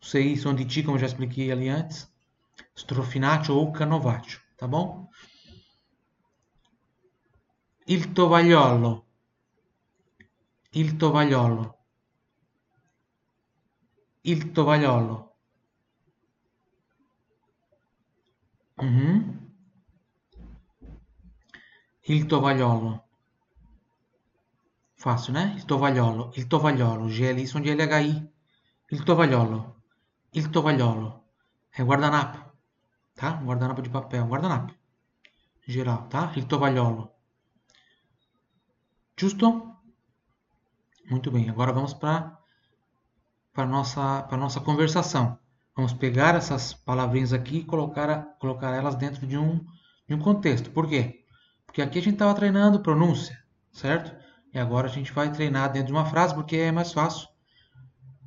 Sei, 0.00 0.36
são 0.36 0.54
de 0.54 0.64
ti, 0.64 0.82
como 0.82 0.96
eu 0.96 1.00
já 1.00 1.06
expliquei 1.06 1.50
ali 1.50 1.68
antes. 1.68 2.12
Strofinaccio 2.76 3.54
ou 3.54 3.72
canovaccio, 3.72 4.40
tá 4.56 4.66
bom? 4.66 5.07
Il 7.90 8.12
tovagliolo. 8.12 9.06
Il 10.72 10.96
tovagliolo. 10.98 11.78
Il 14.24 14.52
tovagliolo. 14.52 15.36
Uhum. 18.76 19.52
Il 22.02 22.26
tovagliolo. 22.26 23.08
Fácil, 24.92 25.32
né? 25.32 25.54
Il 25.56 25.64
tovagliolo. 25.64 26.32
Il 26.34 26.46
tovagliolo. 26.46 27.06
GLI 27.06 27.46
sono 27.46 27.64
GLHI. 27.64 28.32
Il 28.88 29.02
tovagliolo. 29.02 29.82
Il 30.32 30.50
tovagliolo. 30.50 31.24
É 31.70 31.82
guardanapo. 31.82 32.52
Tá? 33.14 33.40
Guardanapo 33.42 33.80
de 33.80 33.88
papel. 33.88 34.26
Guardanapo. 34.26 34.74
Geral, 35.66 36.06
tá? 36.08 36.32
Il 36.36 36.46
tovagliolo. 36.46 37.17
Justo? 39.18 39.74
Muito 41.10 41.28
bem. 41.28 41.50
Agora 41.50 41.72
vamos 41.72 41.92
para 41.92 42.38
para 43.52 43.66
nossa 43.66 44.28
nossa 44.36 44.60
conversação. 44.60 45.36
Vamos 45.74 45.92
pegar 45.92 46.36
essas 46.36 46.72
palavrinhas 46.72 47.32
aqui 47.32 47.58
e 47.58 47.64
colocar 47.64 48.36
colocar 48.38 48.72
elas 48.76 48.94
dentro 48.94 49.26
de 49.26 49.36
um 49.36 49.58
de 50.06 50.14
um 50.14 50.20
contexto. 50.20 50.70
Por 50.70 50.88
quê? 50.88 51.24
Porque 51.66 51.82
aqui 51.82 51.98
a 51.98 52.02
gente 52.02 52.14
estava 52.14 52.32
treinando 52.32 52.80
pronúncia, 52.80 53.36
certo? 53.72 54.14
E 54.54 54.58
agora 54.58 54.86
a 54.86 54.90
gente 54.90 55.12
vai 55.12 55.32
treinar 55.32 55.72
dentro 55.72 55.88
de 55.88 55.92
uma 55.92 56.06
frase 56.06 56.32
porque 56.32 56.56
é 56.56 56.70
mais 56.70 56.92
fácil 56.92 57.28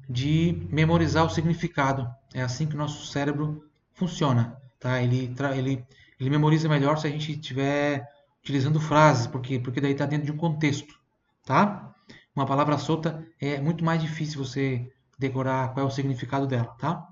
de 0.10 0.68
memorizar 0.70 1.26
o 1.26 1.30
significado. 1.30 2.06
É 2.34 2.42
assim 2.42 2.68
que 2.68 2.76
o 2.76 2.78
nosso 2.78 3.06
cérebro 3.06 3.64
funciona, 3.94 4.58
tá? 4.78 5.02
Ele 5.02 5.34
ele 5.56 5.86
ele 6.20 6.30
memoriza 6.30 6.68
melhor 6.68 6.98
se 6.98 7.08
a 7.08 7.10
gente 7.10 7.32
estiver 7.32 8.06
utilizando 8.42 8.80
frases, 8.80 9.28
porque 9.28 9.60
porque 9.60 9.82
daí 9.82 9.92
está 9.92 10.06
dentro 10.06 10.26
de 10.26 10.32
um 10.32 10.38
contexto, 10.38 10.94
tá? 11.46 11.94
Uma 12.36 12.46
palavra 12.46 12.78
solta 12.78 13.28
é 13.40 13.60
muito 13.60 13.84
mais 13.84 14.02
difícil 14.02 14.44
você 14.44 14.92
decorar 15.18 15.74
qual 15.74 15.86
é 15.86 15.88
o 15.88 15.92
significado 15.92 16.48
dela, 16.48 16.76
tá? 16.80 17.08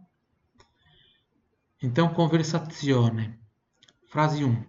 Então, 1.81 2.13
conversazione. 2.13 3.39
Frase 4.07 4.43
1. 4.43 4.65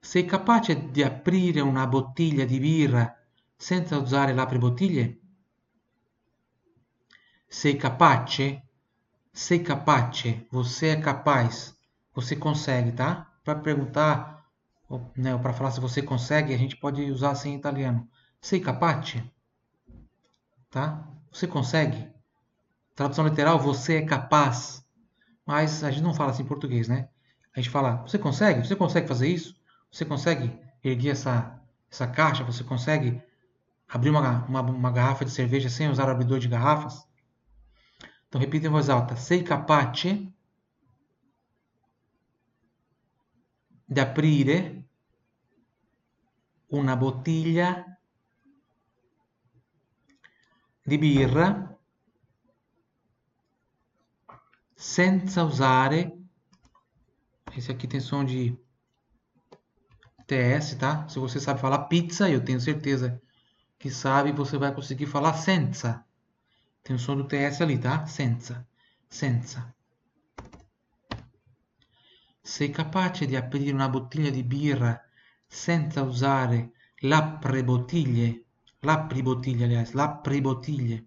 Sei 0.00 0.24
capace 0.24 0.90
di 0.90 1.02
aprire 1.02 1.60
una 1.60 1.86
bottiglia 1.86 2.46
di 2.46 2.58
birra 2.58 3.14
senza 3.56 3.98
usare 3.98 4.32
l'apribottiglie? 4.32 5.20
Sei 7.46 7.76
capace? 7.76 8.62
Sei 9.30 9.60
capace. 9.62 10.46
Você 10.50 10.88
é 10.88 10.96
capaz. 10.96 11.76
Você 12.14 12.36
consegue, 12.36 12.92
tá? 12.92 13.30
Para 13.44 13.58
perguntar, 13.58 14.41
né, 15.16 15.36
para 15.38 15.52
falar 15.52 15.70
se 15.70 15.80
você 15.80 16.02
consegue, 16.02 16.54
a 16.54 16.58
gente 16.58 16.76
pode 16.76 17.02
usar 17.10 17.30
assim 17.30 17.50
em 17.50 17.56
italiano. 17.56 18.08
Sei 18.40 18.60
capace? 18.60 19.22
Tá? 20.70 21.06
Você 21.30 21.46
consegue? 21.46 22.10
Tradução 22.94 23.26
literal, 23.26 23.58
você 23.58 23.96
é 23.96 24.02
capaz. 24.02 24.84
Mas 25.46 25.82
a 25.82 25.90
gente 25.90 26.02
não 26.02 26.14
fala 26.14 26.30
assim 26.30 26.42
em 26.42 26.46
português, 26.46 26.88
né? 26.88 27.08
A 27.54 27.60
gente 27.60 27.70
fala, 27.70 27.96
você 27.96 28.18
consegue? 28.18 28.66
Você 28.66 28.74
consegue 28.74 29.06
fazer 29.06 29.28
isso? 29.28 29.54
Você 29.90 30.04
consegue 30.04 30.58
erguer 30.82 31.10
essa, 31.10 31.60
essa 31.90 32.06
caixa? 32.06 32.44
Você 32.44 32.64
consegue 32.64 33.22
abrir 33.88 34.10
uma, 34.10 34.44
uma, 34.46 34.60
uma 34.62 34.90
garrafa 34.90 35.24
de 35.24 35.30
cerveja 35.30 35.68
sem 35.68 35.88
usar 35.90 36.08
abridor 36.08 36.38
de 36.38 36.48
garrafas? 36.48 37.06
Então, 38.28 38.40
repita 38.40 38.66
em 38.66 38.70
voz 38.70 38.88
alta. 38.88 39.16
Sei 39.16 39.42
capace 39.42 40.31
di 43.92 44.00
aprire 44.00 44.84
una 46.68 46.96
bottiglia 46.96 47.84
di 50.82 50.98
birra 50.98 51.78
senza 54.74 55.42
usare. 55.42 56.18
Esse 57.54 57.70
aqui 57.70 57.86
tem 57.86 58.00
som 58.00 58.24
de 58.24 58.58
TS, 60.26 60.76
tá? 60.76 61.06
Se 61.08 61.18
você 61.18 61.38
sabe 61.38 61.60
falar 61.60 61.86
pizza, 61.86 62.30
eu 62.30 62.42
tenho 62.42 62.60
certeza 62.60 63.20
que 63.78 63.90
sabe, 63.90 64.32
você 64.32 64.56
vai 64.56 64.74
conseguir 64.74 65.06
falar 65.06 65.34
senza. 65.34 66.02
Tem 66.82 66.96
o 66.96 66.98
som 66.98 67.14
do 67.14 67.28
TS 67.28 67.60
ali, 67.60 67.78
tá? 67.78 68.06
Senza. 68.06 68.66
Senza. 69.10 69.74
Sei 72.44 72.70
capace 72.70 73.24
di 73.26 73.36
aprire 73.36 73.70
una 73.70 73.88
bottiglia 73.88 74.30
di 74.30 74.42
birra 74.42 75.00
senza 75.46 76.02
usare 76.02 76.72
l'apribottiglie? 77.02 78.46
L'apribottiglie, 78.80 79.64
aliás, 79.64 79.92
l'apribottiglie. 79.92 81.06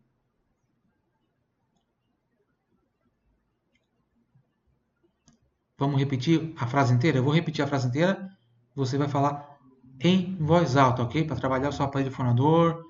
Vamos 5.78 6.00
repetir 6.00 6.54
a 6.56 6.68
frase 6.68 6.94
inteira? 6.94 7.18
Eu 7.18 7.24
vou 7.24 7.34
repetir 7.34 7.66
a 7.66 7.68
frase 7.68 7.88
inteira. 7.88 8.38
Você 8.74 8.98
vai 8.98 9.10
falar 9.10 9.60
em 10.00 10.38
voz 10.38 10.78
alta, 10.78 11.04
ok? 11.04 11.26
Para 11.26 11.36
trabalhar 11.36 11.68
o 11.68 11.74
seu 11.74 11.84
aparelho 11.84 12.12
fonador, 12.12 12.86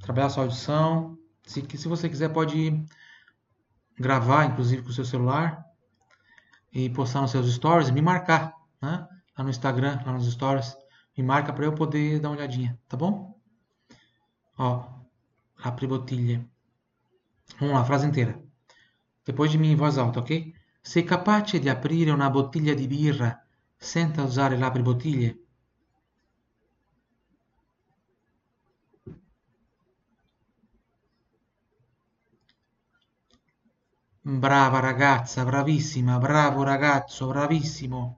trabalhar 0.00 0.28
a 0.28 0.30
sua 0.30 0.44
audição. 0.44 1.18
Se, 1.44 1.62
se 1.76 1.86
você 1.86 2.08
quiser, 2.08 2.32
pode 2.32 2.82
gravar, 3.98 4.46
inclusive, 4.46 4.82
com 4.82 4.88
o 4.88 4.92
seu 4.92 5.04
celular 5.04 5.69
e 6.72 6.88
postar 6.90 7.20
nos 7.22 7.30
seus 7.30 7.52
stories 7.52 7.90
me 7.90 8.02
marcar, 8.02 8.54
né? 8.80 9.06
Lá 9.36 9.44
no 9.44 9.50
Instagram, 9.50 10.00
lá 10.04 10.12
nos 10.12 10.30
stories. 10.30 10.76
Me 11.16 11.24
marca 11.24 11.52
para 11.52 11.64
eu 11.64 11.74
poder 11.74 12.20
dar 12.20 12.28
uma 12.30 12.36
olhadinha, 12.36 12.78
tá 12.88 12.96
bom? 12.96 13.38
Ó, 14.56 14.86
apri 15.56 15.86
bottiglie. 15.86 16.48
Vamos 17.58 17.74
lá, 17.74 17.84
frase 17.84 18.06
inteira. 18.06 18.40
Depois 19.24 19.50
de 19.50 19.58
mim 19.58 19.72
em 19.72 19.76
voz 19.76 19.98
alta, 19.98 20.20
ok? 20.20 20.54
Sei 20.82 21.02
capace 21.02 21.58
di 21.58 21.68
aprire 21.68 22.10
una 22.10 22.30
bottiglia 22.30 22.74
di 22.74 22.86
birra 22.86 23.44
senza 23.76 24.22
usare 24.22 24.56
l'apribottiglie? 24.56 25.38
Brava 34.38 34.78
ragazza, 34.80 35.44
bravissima, 35.44 36.18
bravo 36.20 36.62
ragazzo, 36.62 37.26
bravissimo. 37.26 38.16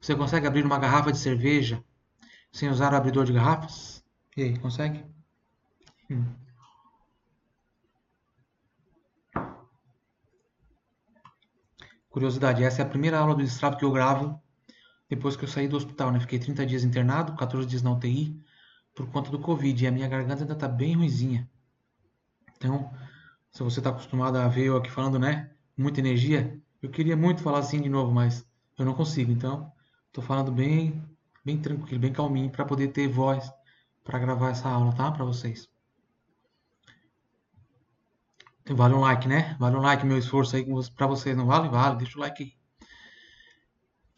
Você 0.00 0.16
consegue 0.16 0.48
abrir 0.48 0.64
uma 0.64 0.78
garrafa 0.78 1.12
de 1.12 1.18
cerveja 1.18 1.84
sem 2.50 2.68
usar 2.68 2.92
o 2.92 2.96
abridor 2.96 3.24
de 3.24 3.32
garrafas? 3.32 4.04
E 4.36 4.42
aí, 4.42 4.58
consegue? 4.58 5.04
Hum. 6.10 6.24
Curiosidade, 12.10 12.64
essa 12.64 12.82
é 12.82 12.84
a 12.84 12.88
primeira 12.88 13.18
aula 13.18 13.34
do 13.34 13.42
Strava 13.42 13.76
que 13.76 13.84
eu 13.84 13.92
gravo 13.92 14.42
depois 15.08 15.36
que 15.36 15.44
eu 15.44 15.48
saí 15.48 15.68
do 15.68 15.76
hospital, 15.76 16.10
né? 16.10 16.18
Fiquei 16.18 16.38
30 16.38 16.66
dias 16.66 16.82
internado, 16.82 17.36
14 17.36 17.68
dias 17.68 17.82
na 17.82 17.92
UTI 17.92 18.42
por 18.94 19.08
conta 19.10 19.30
do 19.30 19.38
Covid 19.38 19.84
e 19.84 19.86
a 19.86 19.92
minha 19.92 20.08
garganta 20.08 20.42
ainda 20.42 20.56
tá 20.56 20.66
bem 20.66 20.96
ruizinha. 20.96 21.48
Então, 22.56 22.92
se 23.52 23.62
você 23.62 23.80
está 23.80 23.90
acostumado 23.90 24.38
a 24.38 24.48
ver 24.48 24.64
eu 24.64 24.76
aqui 24.76 24.90
falando, 24.90 25.18
né? 25.18 25.50
Muita 25.76 26.00
energia, 26.00 26.58
eu 26.82 26.90
queria 26.90 27.16
muito 27.16 27.42
falar 27.42 27.58
assim 27.58 27.80
de 27.80 27.88
novo, 27.88 28.10
mas 28.10 28.46
eu 28.78 28.84
não 28.84 28.94
consigo. 28.94 29.30
Então, 29.30 29.70
estou 30.06 30.24
falando 30.24 30.50
bem, 30.50 31.04
bem 31.44 31.58
tranquilo, 31.60 32.00
bem 32.00 32.12
calminho 32.12 32.50
para 32.50 32.64
poder 32.64 32.88
ter 32.88 33.08
voz 33.08 33.52
para 34.02 34.18
gravar 34.18 34.50
essa 34.50 34.68
aula, 34.68 34.92
tá? 34.94 35.10
Para 35.12 35.24
vocês. 35.24 35.68
Vale 38.70 38.94
um 38.94 39.00
like, 39.00 39.28
né? 39.28 39.54
Vale 39.58 39.76
um 39.76 39.80
like 39.80 40.06
meu 40.06 40.16
esforço 40.16 40.56
aí 40.56 40.64
para 40.96 41.06
vocês, 41.06 41.36
não 41.36 41.46
vale? 41.46 41.68
Vale, 41.68 41.96
deixa 41.96 42.16
o 42.16 42.20
like 42.20 42.42
aí. 42.42 42.52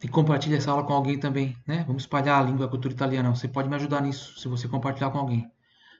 E 0.01 0.07
compartilhe 0.07 0.55
essa 0.55 0.71
aula 0.71 0.83
com 0.85 0.93
alguém 0.93 1.19
também, 1.19 1.57
né? 1.67 1.83
Vamos 1.85 2.03
espalhar 2.03 2.39
a 2.39 2.43
língua, 2.43 2.67
a 2.67 2.69
cultura 2.69 2.93
italiana. 2.93 3.35
Você 3.35 3.47
pode 3.47 3.67
me 3.67 3.75
ajudar 3.75 4.01
nisso, 4.01 4.39
se 4.39 4.47
você 4.47 4.67
compartilhar 4.67 5.09
com 5.11 5.17
alguém. 5.17 5.51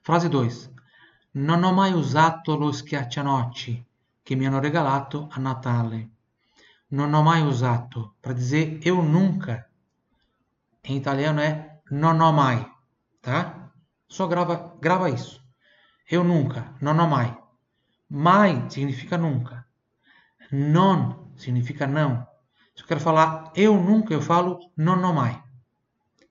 Frase 0.03 0.29
2. 0.29 0.74
Non 1.37 1.63
ho 1.63 1.73
mai 1.73 1.91
usato 1.91 2.55
lo 2.55 2.71
schiaccianoci 2.71 3.85
che 4.23 4.35
mi 4.35 4.47
hanno 4.47 4.61
regalato 4.61 5.27
a 5.29 5.41
Natale. 5.41 6.09
Non 6.87 7.13
ho 7.13 7.21
mai 7.21 7.41
usato, 7.41 8.15
para 8.21 8.33
dizer 8.33 8.79
eu 8.81 9.01
nunca. 9.01 9.69
Em 10.81 10.95
italiano 10.95 11.41
é 11.41 11.81
non 11.91 12.21
ho 12.21 12.31
mai, 12.31 12.65
tá? 13.19 13.69
Só 14.07 14.27
grava, 14.27 14.77
grava 14.79 15.09
isso. 15.09 15.43
Eu 16.09 16.23
nunca, 16.23 16.73
non 16.79 16.99
ho 16.99 17.05
mai. 17.05 17.37
Mai 18.07 18.69
significa 18.69 19.17
nunca. 19.17 19.67
Non 20.51 21.33
significa 21.35 21.85
não. 21.85 22.25
Se 22.73 22.83
eu 22.83 22.87
quero 22.87 23.01
falar 23.01 23.51
eu 23.55 23.75
nunca, 23.75 24.13
eu 24.13 24.21
falo 24.21 24.71
non 24.77 25.03
ho 25.03 25.11
mai. 25.11 25.43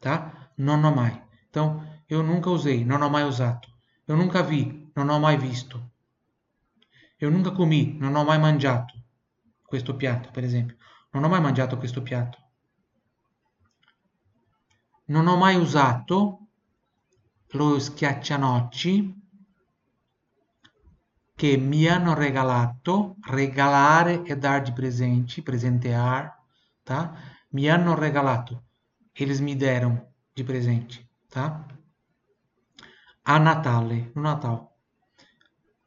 Tá? 0.00 0.48
Non 0.56 0.82
ho 0.82 0.94
mai. 0.94 1.22
Então, 1.50 1.84
eu 2.08 2.22
nunca 2.22 2.48
usei, 2.48 2.86
non 2.86 3.02
ho 3.02 3.10
mai 3.10 3.24
usato. 3.24 3.68
Eu 4.06 4.16
nunca 4.16 4.42
vi, 4.42 4.83
non 4.94 5.08
ho 5.08 5.18
mai 5.18 5.36
visto. 5.36 5.92
Eu 7.16 7.30
nunca 7.30 7.52
comi, 7.52 7.96
non 7.98 8.14
ho 8.16 8.24
mai 8.24 8.38
mangiato 8.38 8.94
questo 9.62 9.96
piatto, 9.96 10.30
per 10.30 10.44
esempio. 10.44 10.76
Non 11.10 11.24
ho 11.24 11.28
mai 11.28 11.40
mangiato 11.40 11.78
questo 11.78 12.02
piatto. 12.02 12.38
Non 15.06 15.26
ho 15.26 15.36
mai 15.36 15.56
usato 15.56 16.48
lo 17.50 17.78
schiaccianocci 17.78 19.22
che 21.36 21.56
mi 21.56 21.86
hanno 21.86 22.14
regalato, 22.14 23.16
regalare 23.28 24.22
e 24.22 24.36
dar 24.36 24.62
de 24.62 24.72
presente, 24.72 25.42
presentear, 25.42 26.32
tá? 26.82 27.12
Mi 27.50 27.68
hanno 27.68 27.94
regalato, 27.94 28.64
eles 29.12 29.40
me 29.40 29.56
deram 29.56 30.00
de 30.34 30.44
presente, 30.44 31.08
tá? 31.28 31.66
A 33.24 33.38
Natale, 33.38 34.10
no 34.14 34.22
Natal. 34.22 34.73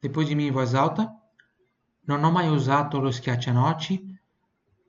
Depois 0.00 0.28
de 0.28 0.34
mim 0.34 0.46
em 0.46 0.52
voz 0.52 0.74
alta, 0.74 1.12
non 2.06 2.22
ho 2.24 2.30
mai 2.30 2.48
usato 2.48 3.00
lo 3.00 3.10
schiaccianoci 3.10 3.94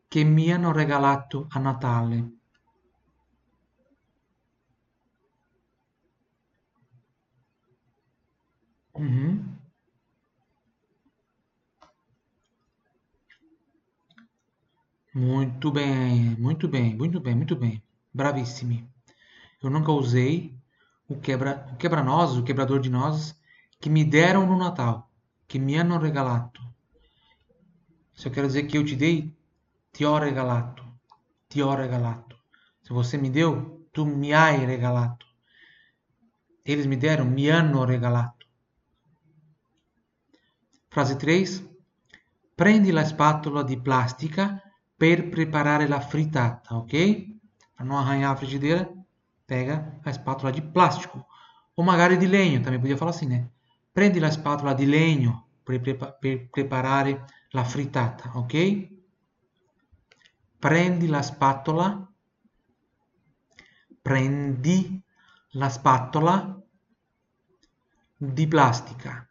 che 0.07 0.23
mi 0.23 0.51
hanno 0.51 0.71
regalato 0.71 1.47
a 1.49 1.59
Natale. 1.59 2.37
Uhum. 8.93 9.57
Muito 15.13 15.71
bem, 15.71 16.35
muito 16.37 16.67
bem, 16.67 16.95
muito 16.95 17.19
bem, 17.19 17.35
muito 17.35 17.55
bem. 17.55 17.83
Bravíssimo. 18.13 18.87
Eu 19.63 19.69
nunca 19.69 19.91
usei 19.91 20.57
o 21.07 21.15
quebra, 21.19 21.67
o 21.73 21.77
quebra-nozes, 21.77 22.37
o 22.37 22.43
quebrador 22.43 22.79
de 22.79 22.89
nozes 22.89 23.38
que 23.79 23.89
me 23.89 24.03
deram 24.03 24.45
no 24.45 24.57
Natal, 24.57 25.09
que 25.47 25.57
me 25.57 25.77
hanno 25.77 25.97
regalato. 25.97 26.61
Se 28.13 28.27
eu 28.27 28.31
quero 28.31 28.47
dizer 28.47 28.63
que 28.63 28.77
eu 28.77 28.83
te 28.83 28.95
dei, 28.95 29.33
ti 29.93 30.03
ho 30.03 30.17
regalato, 30.17 30.83
ti 31.47 31.61
ho 31.61 31.73
regalato. 31.73 32.37
Se 32.81 32.91
você 32.91 33.17
me 33.17 33.29
deu, 33.29 33.87
tu 33.93 34.05
mi 34.05 34.33
hai 34.33 34.65
regalato. 34.65 35.25
Eles 36.65 36.85
me 36.85 36.97
deram, 36.97 37.29
mi 37.31 37.49
hanno 37.49 37.85
regalato. 37.85 38.45
Frase 40.89 41.15
3. 41.15 41.67
Prendi 42.53 42.91
la 42.91 43.05
spatola 43.05 43.63
di 43.63 43.79
plastica 43.79 44.61
per 44.97 45.29
preparare 45.29 45.87
la 45.87 46.01
frittata, 46.01 46.75
ok? 46.75 46.93
Para 47.73 47.85
não 47.85 47.97
arranhar 47.97 48.33
a 48.33 48.35
frigideira, 48.35 48.91
pega 49.45 50.01
a 50.03 50.09
espátula 50.09 50.51
de 50.51 50.61
plástico. 50.61 51.25
Ou 51.75 51.85
magari 51.85 52.17
di 52.17 52.27
legno, 52.27 52.61
também 52.61 52.79
podia 52.79 52.97
falar 52.97 53.11
assim, 53.11 53.27
né? 53.27 53.49
Prendi 53.99 54.19
la 54.19 54.31
spatola 54.31 54.73
di 54.73 54.85
legno 54.85 55.49
per, 55.61 55.81
prepa 55.81 56.13
per 56.13 56.47
preparare 56.47 57.25
la 57.49 57.65
frittata, 57.65 58.31
ok? 58.37 58.87
Prendi 60.57 61.07
la 61.07 61.21
spatola, 61.21 62.09
prendi 64.01 65.03
la 65.49 65.67
spatola 65.67 66.63
di 68.15 68.47
plastica 68.47 69.29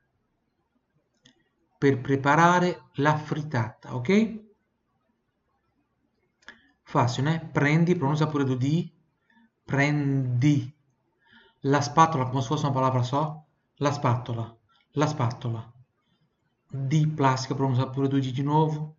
per 1.79 2.01
preparare 2.03 2.91
la 2.97 3.17
frittata, 3.17 3.95
ok? 3.95 4.45
Fácil, 6.83 7.25
né? 7.25 7.41
Prendi, 7.41 7.97
pronuncia 7.97 8.27
pure 8.27 8.45
do 8.45 8.55
di. 8.55 8.95
Prendi. 9.65 10.71
La 11.61 11.81
spatola, 11.81 12.27
como 12.27 12.43
se 12.43 12.49
fosse 12.49 12.67
uma 12.67 12.75
palavra 12.75 13.03
só. 13.03 13.43
La 13.77 13.93
spatola. 13.93 14.58
La 14.99 15.07
spatola. 15.07 15.73
Di 16.69 17.07
plástica, 17.07 17.55
pronuncia 17.55 17.87
pure 17.87 18.09
do 18.09 18.21
di 18.21 18.33
de 18.33 18.43
novo. 18.43 18.97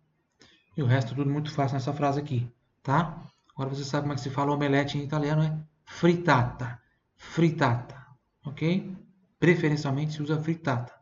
E 0.74 0.82
o 0.82 0.86
resto 0.86 1.14
tudo 1.14 1.28
muito 1.28 1.52
fácil 1.52 1.74
nessa 1.74 1.92
frase 1.92 2.18
aqui, 2.18 2.50
tá? 2.82 3.22
Agora 3.54 3.68
você 3.68 3.84
sabe 3.84 4.04
como 4.04 4.14
é 4.14 4.16
que 4.16 4.22
se 4.22 4.30
fala 4.30 4.50
omelete 4.50 4.96
em 4.96 5.02
italiano, 5.02 5.42
é 5.42 5.62
frittata. 5.84 6.80
Frittata, 7.16 8.06
ok? 8.46 8.96
Preferencialmente 9.38 10.14
se 10.14 10.22
usa 10.22 10.40
frittata. 10.40 10.98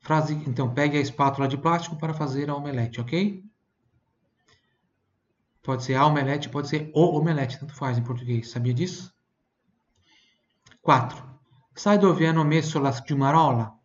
Frase, 0.00 0.34
então, 0.34 0.74
pegue 0.74 0.98
a 0.98 1.00
espátula 1.00 1.46
de 1.46 1.56
plástico 1.56 1.96
para 1.96 2.14
fazer 2.14 2.50
a 2.50 2.56
omelete, 2.56 3.00
ok? 3.00 3.44
Pode 5.62 5.84
ser 5.84 5.94
a 5.94 6.04
omelete, 6.04 6.48
pode 6.48 6.68
ser 6.68 6.90
o 6.92 7.16
omelete, 7.16 7.60
tanto 7.60 7.74
faz 7.74 7.96
em 7.96 8.02
português. 8.02 8.50
Sabia 8.50 8.74
disso? 8.74 9.14
4. 10.82 11.35
Sai 11.76 11.98
dove 11.98 12.26
hanno 12.26 12.42
messo 12.42 12.80
la 12.80 12.90
schiumarola? 12.90 13.78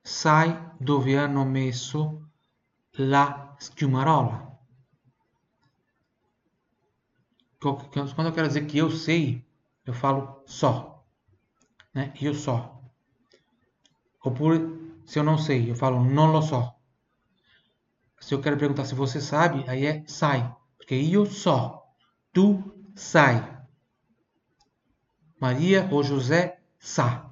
Sai 0.00 0.72
dove 0.78 1.18
hanno 1.18 1.44
messo 1.44 2.30
la 2.92 3.54
schiumarola? 3.58 4.58
Quando 7.60 8.28
eu 8.28 8.32
quero 8.32 8.46
dizer 8.48 8.66
que 8.66 8.78
eu 8.78 8.90
sei, 8.90 9.46
eu 9.84 9.92
falo 9.92 10.42
só. 10.46 11.04
Né? 11.92 12.14
Eu 12.22 12.32
só. 12.32 12.80
Ou 14.24 14.32
por, 14.32 14.54
se 15.04 15.18
eu 15.18 15.22
não 15.22 15.36
sei, 15.36 15.70
eu 15.70 15.74
falo 15.74 16.02
non 16.02 16.32
lo 16.32 16.40
so. 16.40 16.72
Se 18.18 18.34
eu 18.34 18.40
quero 18.40 18.56
perguntar 18.56 18.86
se 18.86 18.94
você 18.94 19.20
sabe, 19.20 19.62
aí 19.68 19.84
é 19.84 20.04
sai. 20.06 20.56
Porque 20.78 20.94
eu 20.94 21.26
só. 21.26 21.86
Tu 22.32 22.62
sai. 22.94 23.57
Maria 25.40 25.88
ou 25.90 26.02
José 26.02 26.58
sa. 26.78 27.30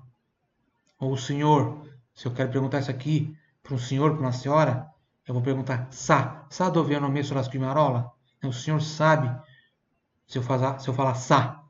Ou 0.99 1.13
o 1.13 1.19
senhor. 1.19 1.87
Se 2.15 2.27
eu 2.27 2.33
quero 2.33 2.51
perguntar 2.51 2.81
isso 2.81 2.91
aqui 2.91 3.37
para 3.63 3.75
um 3.75 3.79
senhor, 3.79 4.13
para 4.13 4.21
uma 4.21 4.33
senhora, 4.33 4.89
eu 5.27 5.35
vou 5.35 5.43
perguntar 5.43 5.89
sa. 5.91 6.47
Sa 6.49 6.71
dove 6.71 6.95
hanno 6.95 7.09
messo 7.09 7.35
la 7.35 7.43
schiumarola? 7.43 8.13
O 8.45 8.53
senhor 8.53 8.81
sabe 8.81 9.29
se 10.27 10.39
eu, 10.39 10.43
fazer, 10.43 10.81
se 10.81 10.89
eu 10.89 10.95
falar 10.95 11.15
sa. 11.15 11.63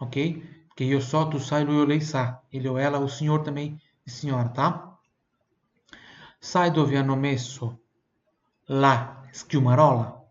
Ok? 0.00 0.42
Porque 0.68 0.84
eu 0.84 1.00
só, 1.00 1.26
tu 1.26 1.38
sai, 1.38 1.66
ou 1.66 1.84
lei 1.84 2.00
sa. 2.00 2.42
Ele 2.52 2.68
ou 2.68 2.78
ela, 2.78 2.98
o 2.98 3.08
senhor 3.08 3.42
também 3.42 3.80
e 4.06 4.10
senhora, 4.10 4.48
tá? 4.48 4.98
Sai 6.40 6.70
dove 6.70 6.96
hanno 6.96 7.16
messo 7.16 7.78
la 8.68 9.22
schiumarola? 9.32 10.25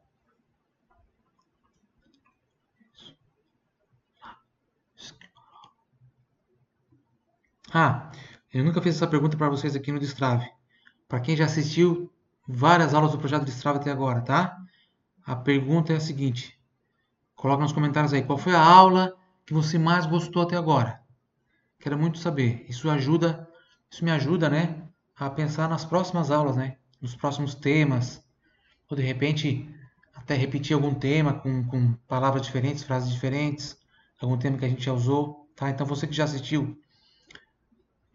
Ah, 7.77 8.09
eu 8.53 8.63
nunca 8.63 8.81
fiz 8.81 8.95
essa 8.95 9.05
pergunta 9.05 9.35
para 9.35 9.49
vocês 9.49 9.75
aqui 9.75 9.91
no 9.91 9.99
Destrave. 9.99 10.49
Para 11.09 11.19
quem 11.19 11.35
já 11.35 11.43
assistiu 11.43 12.09
várias 12.47 12.93
aulas 12.93 13.11
do 13.11 13.17
projeto 13.17 13.43
Destrave 13.43 13.79
até 13.79 13.91
agora, 13.91 14.21
tá? 14.21 14.57
A 15.25 15.35
pergunta 15.35 15.91
é 15.91 15.97
a 15.97 15.99
seguinte: 15.99 16.57
coloca 17.35 17.63
nos 17.63 17.73
comentários 17.73 18.13
aí 18.13 18.23
qual 18.23 18.37
foi 18.37 18.55
a 18.55 18.63
aula 18.63 19.13
que 19.45 19.53
você 19.53 19.77
mais 19.77 20.05
gostou 20.05 20.43
até 20.43 20.55
agora. 20.55 21.01
Quero 21.77 21.99
muito 21.99 22.17
saber. 22.17 22.65
Isso 22.69 22.89
ajuda, 22.89 23.45
isso 23.91 24.05
me 24.05 24.11
ajuda, 24.11 24.49
né, 24.49 24.81
a 25.13 25.29
pensar 25.29 25.67
nas 25.67 25.83
próximas 25.83 26.31
aulas, 26.31 26.55
né? 26.55 26.77
nos 27.01 27.13
próximos 27.13 27.55
temas, 27.55 28.23
ou 28.89 28.95
de 28.95 29.03
repente 29.03 29.69
até 30.13 30.33
repetir 30.33 30.73
algum 30.73 30.93
tema 30.93 31.33
com, 31.33 31.65
com 31.65 31.91
palavras 32.07 32.43
diferentes, 32.43 32.83
frases 32.83 33.11
diferentes, 33.11 33.77
algum 34.17 34.37
tema 34.37 34.57
que 34.57 34.63
a 34.63 34.69
gente 34.69 34.85
já 34.85 34.93
usou, 34.93 35.51
tá? 35.57 35.69
Então 35.69 35.85
você 35.85 36.07
que 36.07 36.13
já 36.13 36.23
assistiu 36.23 36.79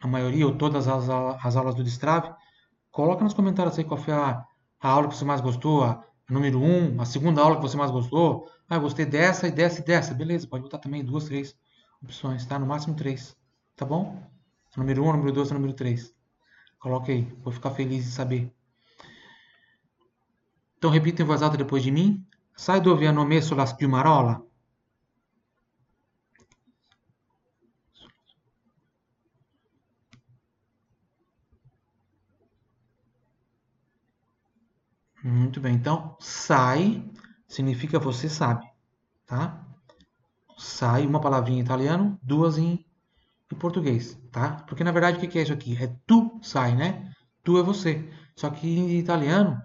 a 0.01 0.07
maioria 0.07 0.47
ou 0.47 0.57
todas 0.57 0.89
as, 0.89 1.09
as 1.09 1.57
aulas 1.57 1.75
do 1.75 1.85
Destrave, 1.85 2.33
coloca 2.91 3.23
nos 3.23 3.35
comentários 3.35 3.79
aí 3.79 3.85
qual 3.85 4.01
foi 4.01 4.15
a, 4.15 4.45
a 4.81 4.89
aula 4.89 5.09
que 5.09 5.17
você 5.17 5.25
mais 5.25 5.41
gostou, 5.41 5.85
a, 5.85 6.03
a 6.29 6.33
número 6.33 6.59
1, 6.59 6.97
um, 6.97 7.01
a 7.01 7.05
segunda 7.05 7.43
aula 7.43 7.57
que 7.57 7.63
você 7.63 7.77
mais 7.77 7.91
gostou. 7.91 8.49
Ah, 8.69 8.77
eu 8.77 8.81
gostei 8.81 9.05
dessa 9.05 9.49
e 9.49 9.51
dessa 9.51 9.81
e 9.81 9.85
dessa. 9.85 10.15
Beleza, 10.15 10.47
pode 10.47 10.63
botar 10.63 10.79
também 10.79 11.05
duas, 11.05 11.25
três 11.25 11.55
opções, 12.03 12.47
tá? 12.47 12.59
No 12.59 12.67
máximo 12.67 12.95
três, 12.95 13.37
tá 13.77 13.85
bom? 13.85 14.23
Número 14.77 15.03
1, 15.03 15.09
um, 15.09 15.13
número 15.13 15.33
2, 15.33 15.51
número 15.51 15.73
3. 15.75 16.15
Coloque 16.79 17.13
aí, 17.13 17.23
vou 17.43 17.53
ficar 17.53 17.71
feliz 17.73 18.05
de 18.05 18.11
saber. 18.11 18.53
Então 20.79 20.89
repita 20.89 21.21
em 21.21 21.27
voz 21.27 21.43
alta 21.43 21.59
depois 21.59 21.83
de 21.83 21.91
mim. 21.91 22.25
Sai 22.57 22.81
dove 22.81 23.07
hanno 23.07 23.25
messo 23.27 23.55
la 23.55 23.67
schiumarola? 23.67 24.43
Muito 35.23 35.61
bem, 35.61 35.75
então 35.75 36.17
sai 36.19 37.05
significa 37.47 37.99
você 37.99 38.27
sabe, 38.27 38.67
tá? 39.27 39.63
Sai 40.57 41.07
uma 41.07 41.21
palavrinha 41.21 41.59
em 41.61 41.63
italiano, 41.63 42.19
duas 42.23 42.57
em, 42.57 42.87
em 43.53 43.57
português, 43.57 44.19
tá? 44.33 44.65
Porque 44.67 44.83
na 44.83 44.93
verdade 44.93 45.19
o 45.19 45.29
que 45.29 45.39
é 45.39 45.43
isso 45.43 45.53
aqui? 45.53 45.77
É 45.77 45.95
tu 46.07 46.39
sai, 46.43 46.75
né? 46.75 47.13
Tu 47.45 47.59
é 47.59 47.63
você. 47.63 48.11
Só 48.35 48.49
que 48.49 48.67
em 48.67 48.99
italiano 48.99 49.63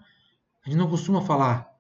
a 0.66 0.70
gente 0.70 0.78
não 0.78 0.90
costuma 0.90 1.22
falar 1.22 1.74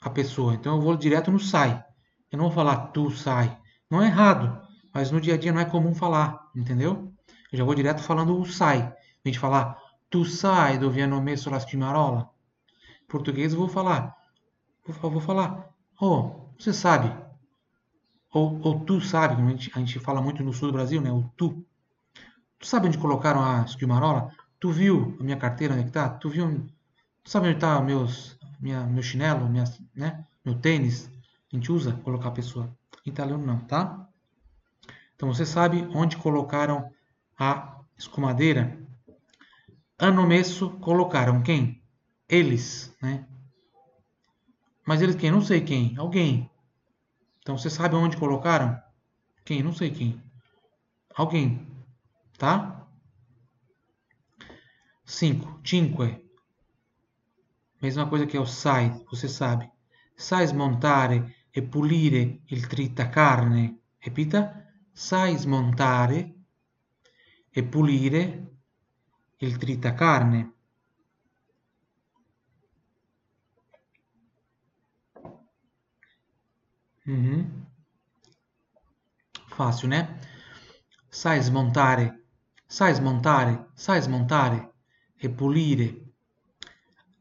a 0.00 0.08
pessoa, 0.08 0.54
então 0.54 0.76
eu 0.76 0.80
vou 0.80 0.96
direto 0.96 1.30
no 1.30 1.38
sai. 1.38 1.84
Eu 2.32 2.38
não 2.38 2.46
vou 2.46 2.54
falar 2.54 2.88
tu 2.88 3.10
sai. 3.10 3.54
Não 3.90 4.02
é 4.02 4.06
errado, 4.06 4.66
mas 4.94 5.10
no 5.10 5.20
dia 5.20 5.34
a 5.34 5.38
dia 5.38 5.52
não 5.52 5.60
é 5.60 5.66
comum 5.66 5.94
falar, 5.94 6.50
entendeu? 6.56 7.12
Eu 7.52 7.58
já 7.58 7.64
vou 7.64 7.74
direto 7.74 8.02
falando 8.02 8.40
o 8.40 8.46
sai. 8.46 8.80
A 8.80 9.28
gente 9.28 9.38
falar 9.38 9.78
tu 10.08 10.24
sai 10.24 10.78
do 10.78 10.88
hanno 10.88 11.20
messo 11.20 11.50
la 11.50 11.60
stimarola 11.60 12.33
português 13.08 13.52
eu 13.52 13.58
vou 13.58 13.68
falar. 13.68 14.16
Vou, 14.86 15.10
vou 15.10 15.20
falar. 15.20 15.70
Oh, 16.00 16.48
você 16.58 16.72
sabe. 16.72 17.12
Ou, 18.32 18.60
ou 18.62 18.80
tu 18.80 19.00
sabe, 19.00 19.40
a 19.40 19.50
gente, 19.50 19.70
a 19.74 19.78
gente 19.78 19.98
fala 20.00 20.20
muito 20.20 20.42
no 20.42 20.52
sul 20.52 20.68
do 20.68 20.74
Brasil, 20.74 21.00
né? 21.00 21.10
O 21.12 21.22
tu. 21.36 21.64
Tu 22.58 22.66
sabe 22.66 22.88
onde 22.88 22.98
colocaram 22.98 23.42
a 23.42 23.62
esquimarola? 23.62 24.32
Tu 24.58 24.70
viu 24.70 25.16
a 25.20 25.22
minha 25.22 25.36
carteira 25.36 25.74
onde 25.74 25.84
é 25.84 25.86
que 25.86 25.92
tá? 25.92 26.08
Tu 26.08 26.28
viu. 26.28 26.66
Tu 27.22 27.30
sabe 27.30 27.48
onde 27.48 27.58
tá 27.58 27.80
meus, 27.80 28.38
minha, 28.60 28.84
meu 28.84 29.02
chinelo, 29.02 29.48
minha, 29.48 29.64
né? 29.94 30.26
meu 30.44 30.54
tênis? 30.54 31.10
A 31.52 31.56
gente 31.56 31.70
usa 31.70 31.92
colocar 31.92 32.28
a 32.28 32.32
pessoa. 32.32 32.68
Em 33.06 33.10
italiano 33.10 33.44
não, 33.44 33.58
tá? 33.58 34.08
Então 35.14 35.32
você 35.32 35.46
sabe 35.46 35.86
onde 35.94 36.16
colocaram 36.16 36.90
a 37.38 37.80
escumadeira? 37.96 38.78
Ano 39.98 40.26
messo 40.26 40.70
colocaram 40.80 41.42
quem? 41.42 41.83
Eles, 42.28 42.94
né? 43.00 43.26
Mas 44.86 45.00
eles 45.00 45.14
quem? 45.16 45.30
Não 45.30 45.40
sei 45.40 45.60
quem. 45.60 45.96
Alguém. 45.96 46.50
Então 47.40 47.56
você 47.56 47.70
sabe 47.70 47.94
onde 47.94 48.16
colocaram? 48.16 48.80
Quem? 49.44 49.62
Não 49.62 49.72
sei 49.72 49.90
quem. 49.90 50.22
Alguém. 51.14 51.66
Tá? 52.38 52.86
5. 55.04 55.60
Cinque. 55.62 56.24
Mesma 57.80 58.08
coisa 58.08 58.26
que 58.26 58.36
é 58.36 58.40
o 58.40 58.46
sai, 58.46 58.90
você 59.10 59.28
sabe. 59.28 59.70
Sai 60.16 60.46
smontare 60.46 61.36
e 61.54 61.60
pulire 61.60 62.42
il 62.50 62.66
tritacarne. 62.66 63.78
Repita. 63.98 64.40
Sai 64.92 65.36
smontare 65.36 66.34
e 67.50 67.62
pulire 67.62 68.46
il 69.40 69.58
tritacarne. 69.58 70.53
Uhum. 77.06 77.64
Fácil, 79.48 79.88
né? 79.88 80.18
Sai 81.10 81.40
smontare, 81.40 82.12
sai 82.66 82.94
smontare, 82.94 83.66
sai 83.74 84.00
smontare 84.02 84.68
e 85.22 85.28
pulire 85.28 86.04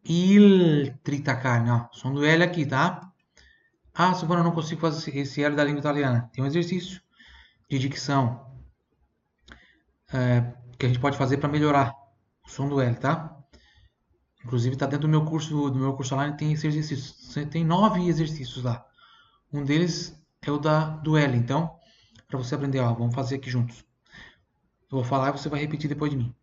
il 0.03 0.99
tritacarne. 1.03 1.69
Ó, 1.71 1.87
som 1.91 2.13
do 2.13 2.25
L 2.25 2.43
aqui, 2.43 2.65
tá? 2.65 3.11
Ah, 3.93 4.13
Silvana, 4.13 4.43
não 4.43 4.51
consigo 4.51 4.81
fazer 4.81 5.15
esse 5.15 5.43
L 5.43 5.55
da 5.55 5.63
língua 5.63 5.79
italiana. 5.79 6.29
Tem 6.33 6.43
um 6.43 6.47
exercício 6.47 7.01
de 7.69 7.77
dicção 7.77 8.51
é, 10.11 10.53
que 10.77 10.85
a 10.85 10.89
gente 10.89 10.99
pode 10.99 11.17
fazer 11.17 11.37
para 11.37 11.49
melhorar 11.49 11.93
o 12.45 12.49
som 12.49 12.67
do 12.67 12.81
L, 12.81 12.95
tá? 12.95 13.37
Inclusive, 14.43 14.75
está 14.75 14.85
dentro 14.85 15.07
do 15.07 15.11
meu 15.11 15.23
curso, 15.23 15.69
do 15.69 15.79
meu 15.79 15.93
curso 15.93 16.15
online, 16.15 16.35
tem 16.35 16.51
esse 16.53 16.67
exercício. 16.67 17.45
Tem 17.47 17.63
nove 17.63 18.07
exercícios 18.07 18.63
lá. 18.63 18.85
Um 19.53 19.63
deles 19.63 20.19
é 20.41 20.51
o 20.51 20.57
da 20.57 20.89
do 20.89 21.15
L. 21.15 21.37
Então, 21.37 21.79
para 22.27 22.39
você 22.39 22.55
aprender, 22.55 22.79
ó, 22.79 22.91
vamos 22.93 23.13
fazer 23.13 23.35
aqui 23.35 23.49
juntos. 23.49 23.85
Eu 24.91 24.97
vou 24.97 25.03
falar 25.03 25.29
e 25.29 25.31
você 25.33 25.47
vai 25.47 25.59
repetir 25.59 25.87
depois 25.87 26.11
de 26.11 26.17
mim. 26.17 26.35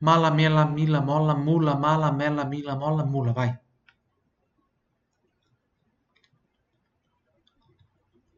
Mala, 0.00 0.30
mela, 0.30 0.64
mila, 0.64 1.00
mola, 1.00 1.34
mula, 1.34 1.74
mala, 1.74 2.12
mela, 2.12 2.44
mila, 2.44 2.76
mola, 2.76 3.04
mula. 3.04 3.32
Vai. 3.32 3.58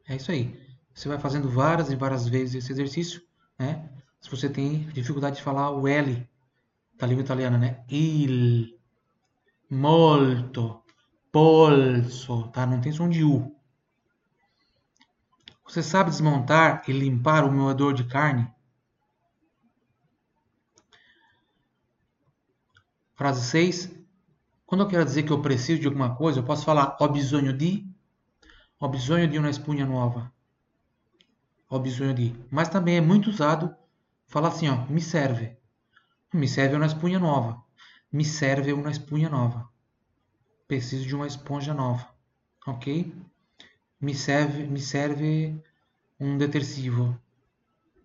É 0.07 0.15
isso 0.15 0.31
aí. 0.31 0.59
Você 0.93 1.07
vai 1.07 1.19
fazendo 1.19 1.49
várias 1.49 1.91
e 1.91 1.95
várias 1.95 2.27
vezes 2.27 2.55
esse 2.55 2.71
exercício, 2.71 3.21
né? 3.57 3.87
Se 4.19 4.29
você 4.29 4.49
tem 4.49 4.87
dificuldade 4.89 5.37
de 5.37 5.43
falar 5.43 5.71
o 5.71 5.87
L 5.87 6.27
da 6.95 7.07
língua 7.07 7.23
italiana, 7.23 7.57
né? 7.57 7.83
Il, 7.89 8.77
molto, 9.69 10.83
polso, 11.31 12.47
tá? 12.49 12.65
Não 12.65 12.81
tem 12.81 12.91
som 12.91 13.07
de 13.07 13.23
U. 13.23 13.55
Você 15.71 15.81
sabe 15.81 16.09
desmontar 16.09 16.83
e 16.85 16.91
limpar 16.91 17.45
o 17.45 17.49
moedor 17.49 17.93
de 17.93 18.03
carne? 18.03 18.45
Frase 23.13 23.41
6. 23.45 23.89
Quando 24.65 24.81
eu 24.81 24.87
quero 24.89 25.05
dizer 25.05 25.23
que 25.23 25.31
eu 25.31 25.41
preciso 25.41 25.79
de 25.79 25.87
alguma 25.87 26.13
coisa, 26.13 26.39
eu 26.39 26.43
posso 26.43 26.65
falar 26.65 26.97
ho 26.99 27.07
bisogno 27.07 27.53
di, 27.53 27.89
ho 28.81 28.89
bisogno 28.89 29.25
di 29.27 29.37
una 29.37 29.47
espugna 29.47 29.85
nuova. 29.85 30.29
Ho 31.69 31.79
bisogno 31.79 32.13
di. 32.13 32.35
Mas 32.51 32.67
também 32.67 32.97
é 32.97 33.01
muito 33.01 33.29
usado 33.29 33.73
falar 34.27 34.49
assim, 34.49 34.67
ó, 34.67 34.85
me 34.89 34.99
serve. 34.99 35.57
Me 36.33 36.49
serve 36.49 36.75
uma 36.75 36.85
espuma 36.85 37.17
nova. 37.17 37.63
Me 38.11 38.25
serve 38.25 38.73
uma 38.73 38.91
espuma 38.91 39.29
nova. 39.29 39.71
Preciso 40.67 41.07
de 41.07 41.15
uma 41.15 41.27
esponja 41.27 41.73
nova. 41.73 42.13
Ok? 42.67 43.30
Me 44.01 44.15
serve, 44.15 44.65
me 44.65 44.81
serve 44.81 45.61
um 46.19 46.37
detersivo, 46.37 47.17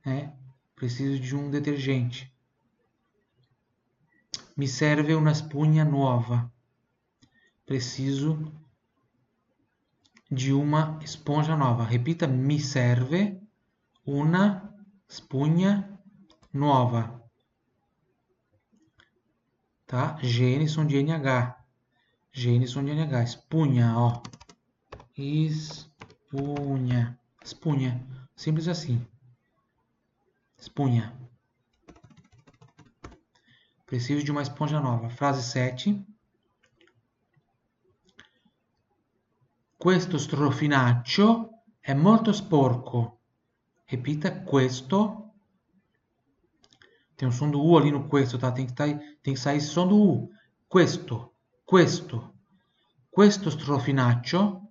né? 0.04 0.32
Preciso 0.74 1.18
de 1.18 1.35
um 1.35 1.50
detergente. 1.50 2.30
Me 4.54 4.68
serve 4.68 5.14
uma 5.14 5.32
espuma 5.32 5.85
nova. 5.85 6.52
Preciso 7.64 8.52
de 10.30 10.52
uma 10.52 10.98
esponja 11.02 11.56
nova. 11.56 11.85
Repita, 11.85 12.26
me 12.26 12.61
serve 12.61 13.40
uma 14.04 14.74
espuma 15.09 15.98
nova. 16.52 17.22
Tá? 19.87 20.18
Gênison 20.22 20.87
de 20.87 21.02
NH. 21.02 21.56
Gênison 22.32 22.85
de 22.85 22.92
NH. 22.92 23.22
Espunha, 23.22 23.94
ó. 23.96 24.20
Espunha. 25.18 27.18
Espunha. 27.42 28.07
Simples 28.37 28.68
assim. 28.68 29.02
Espunha. 30.59 31.18
Preciso 33.87 34.22
de 34.22 34.31
uma 34.31 34.42
esponja 34.42 34.79
nova. 34.79 35.09
Frase 35.09 35.42
7. 35.42 36.05
Questo 39.79 40.18
strofinaccio 40.18 41.62
è 41.81 41.94
molto 41.94 42.35
sporco. 42.35 43.20
Repita, 43.87 44.42
questo. 44.42 45.33
Tem 47.16 47.26
um 47.26 47.33
som 47.33 47.50
do 47.50 47.62
U 47.62 47.79
ali 47.79 47.90
no 47.90 48.07
questo, 48.09 48.38
tá? 48.38 48.52
Tem 48.52 48.66
que, 48.66 48.74
tá, 48.74 48.85
tem 49.22 49.33
que 49.33 49.40
sair 49.40 49.57
esse 49.57 49.68
som 49.68 49.88
do 49.88 49.96
U. 49.96 50.31
Questo, 50.68 51.33
questo. 51.64 52.35
Questo 53.09 53.48
strofinaccio 53.48 54.65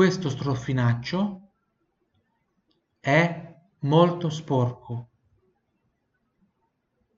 questo 0.00 0.30
strofinaccio 0.30 1.42
è 3.00 3.54
molto 3.80 4.30
sporco. 4.30 5.10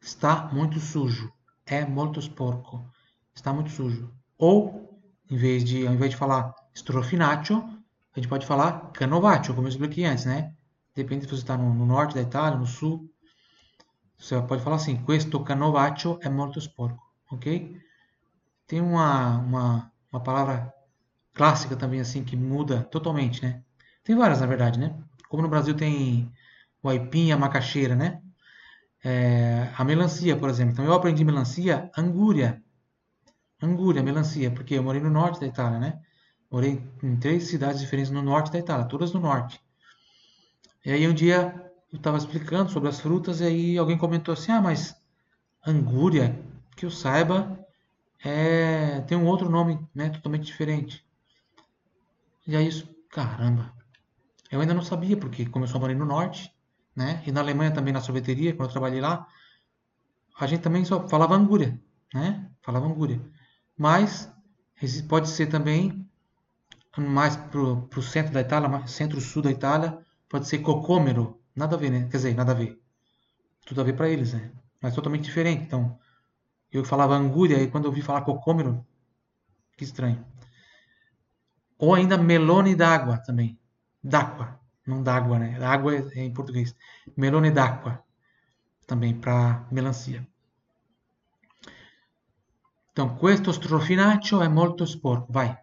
Está 0.01 0.49
muito 0.53 0.81
sujo. 0.81 1.33
é 1.65 1.87
molto 1.87 2.21
sporco. 2.21 2.91
Está 3.33 3.53
muito 3.53 3.71
sujo. 3.71 4.13
Ou, 4.37 5.01
em 5.31 5.37
vez 5.37 5.63
de, 5.63 5.87
ao 5.87 5.95
invés 5.95 6.11
de 6.11 6.17
falar 6.17 6.53
strofinaccio, 6.75 7.59
a 7.59 8.19
gente 8.19 8.27
pode 8.27 8.45
falar 8.45 8.91
canovaccio, 8.91 9.55
como 9.55 9.69
eu 9.69 9.71
expliquei 9.71 10.05
antes, 10.05 10.25
né? 10.25 10.53
Depende 10.93 11.25
se 11.25 11.31
você 11.31 11.43
está 11.43 11.57
no, 11.57 11.73
no, 11.73 11.87
norte 11.87 12.17
da 12.17 12.21
Itália, 12.21 12.59
no 12.59 12.67
sul. 12.67 13.09
Você 14.19 14.43
pode 14.43 14.61
falar 14.61 14.75
assim, 14.75 14.97
questo 15.05 15.41
canovaccio 15.45 16.19
è 16.19 16.29
molto 16.29 16.61
sporco, 16.61 17.13
ok? 17.31 17.81
Tem 18.67 18.81
uma, 18.81 19.39
uma, 19.39 19.93
uma 20.11 20.21
palavra 20.21 20.82
clássica 21.35 21.77
também, 21.77 22.01
assim, 22.01 22.25
que 22.25 22.37
muda 22.37 22.83
totalmente, 22.85 23.43
né? 23.43 23.63
Tem 24.05 24.17
várias, 24.17 24.41
na 24.41 24.47
verdade, 24.47 24.79
né? 24.79 24.95
Como 25.29 25.43
no 25.43 25.49
Brasil 25.49 25.75
tem 25.75 26.31
o 26.83 26.89
aipim 26.89 27.33
a 27.33 27.37
macaxeira, 27.37 27.95
né? 27.95 28.21
É, 29.05 29.71
a 29.77 29.85
melancia, 29.85 30.37
por 30.37 30.49
exemplo. 30.49 30.73
Então, 30.73 30.85
eu 30.85 30.93
aprendi 30.93 31.25
melancia, 31.25 31.91
angúria. 31.97 32.63
Angúria, 33.61 34.03
melancia, 34.03 34.51
porque 34.51 34.75
eu 34.75 34.83
morei 34.83 35.01
no 35.01 35.11
norte 35.11 35.41
da 35.41 35.47
Itália, 35.47 35.79
né? 35.79 36.01
Morei 36.51 36.83
em 37.03 37.17
três 37.17 37.45
cidades 37.45 37.81
diferentes 37.81 38.11
no 38.11 38.23
norte 38.23 38.53
da 38.53 38.59
Itália, 38.59 38.85
todas 38.85 39.13
no 39.13 39.21
norte. 39.21 39.61
E 40.85 40.91
aí 40.91 41.07
um 41.09 41.15
dia 41.15 41.55
eu 41.93 41.97
estava 41.97 42.19
explicando 42.19 42.71
sobre 42.71 42.89
as 42.89 43.01
frutas 43.01 43.41
e 43.41 43.45
aí 43.45 43.79
alguém 43.79 43.97
comentou 43.97 44.35
assim, 44.35 44.51
ah, 44.53 44.61
mas 44.61 44.97
angúria, 45.67 46.39
que 46.77 46.85
eu 46.85 46.91
saiba, 46.91 47.59
é, 48.25 49.01
tem 49.03 49.17
um 49.17 49.27
outro 49.27 49.49
nome, 49.49 49.79
né, 49.95 50.11
totalmente 50.11 50.45
diferente. 50.45 51.05
E 52.47 52.57
aí, 52.57 52.67
isso, 52.67 52.89
caramba, 53.11 53.73
eu 54.51 54.61
ainda 54.61 54.75
não 54.75 54.83
sabia, 54.83 55.17
porque 55.17 55.47
como 55.47 55.65
eu 55.65 55.69
só 55.69 55.79
morei 55.79 55.97
no 55.97 56.05
norte, 56.05 56.53
né, 56.95 57.23
e 57.27 57.33
na 57.33 57.41
Alemanha 57.41 57.73
também 57.73 57.93
na 57.93 58.01
sorveteria, 58.01 58.55
quando 58.55 58.69
eu 58.69 58.73
trabalhei 58.73 59.01
lá, 59.01 59.27
a 60.39 60.47
gente 60.47 60.63
também 60.63 60.85
só 60.85 61.09
falava 61.09 61.35
angúria, 61.35 61.81
né, 62.13 62.51
falava 62.63 62.87
angúria. 62.87 63.21
Mas 63.77 64.31
pode 65.09 65.29
ser 65.29 65.47
também 65.47 66.09
mais 66.99 67.37
pro, 67.37 67.83
pro 67.89 68.03
centro 68.03 68.33
da 68.33 68.41
Itália, 68.41 68.87
centro-sul 68.87 69.43
da 69.43 69.51
Itália, 69.51 69.99
pode 70.29 70.47
ser 70.47 70.59
cocômero. 70.59 71.41
Nada 71.55 71.77
a 71.77 71.79
ver, 71.79 71.91
né? 71.91 72.03
Quer 72.11 72.17
dizer, 72.17 72.35
nada 72.35 72.53
a 72.53 72.55
ver. 72.55 72.81
Tudo 73.65 73.81
a 73.81 73.85
ver 73.85 73.95
para 73.95 74.09
eles, 74.09 74.33
né? 74.33 74.51
Mas 74.81 74.95
totalmente 74.95 75.25
diferente. 75.25 75.63
Então, 75.63 75.99
eu 76.71 76.85
falava 76.85 77.15
angúria 77.15 77.63
e 77.63 77.71
quando 77.71 77.85
eu 77.85 77.91
ouvi 77.91 78.03
falar 78.03 78.23
cocômero, 78.23 78.85
que 79.77 79.85
estranho. 79.85 80.25
Ou 81.83 81.97
ainda 81.97 82.17
melone 82.17 82.77
d'água 82.77 83.19
também. 83.19 83.59
D'água. 84.01 84.61
Não 84.87 85.03
d'água, 85.03 85.37
né? 85.41 85.61
Água 85.65 85.97
é, 85.97 85.99
é 86.15 86.23
em 86.23 86.33
português. 86.33 86.77
Melone 87.17 87.51
d'água. 87.51 88.05
Também 88.87 89.19
para 89.19 89.67
melancia. 89.69 90.25
Então, 92.93 93.17
questo 93.17 93.53
strofinaccio 93.53 94.41
è 94.41 94.47
molto 94.49 94.87
sporco. 94.87 95.33
Vai. 95.33 95.59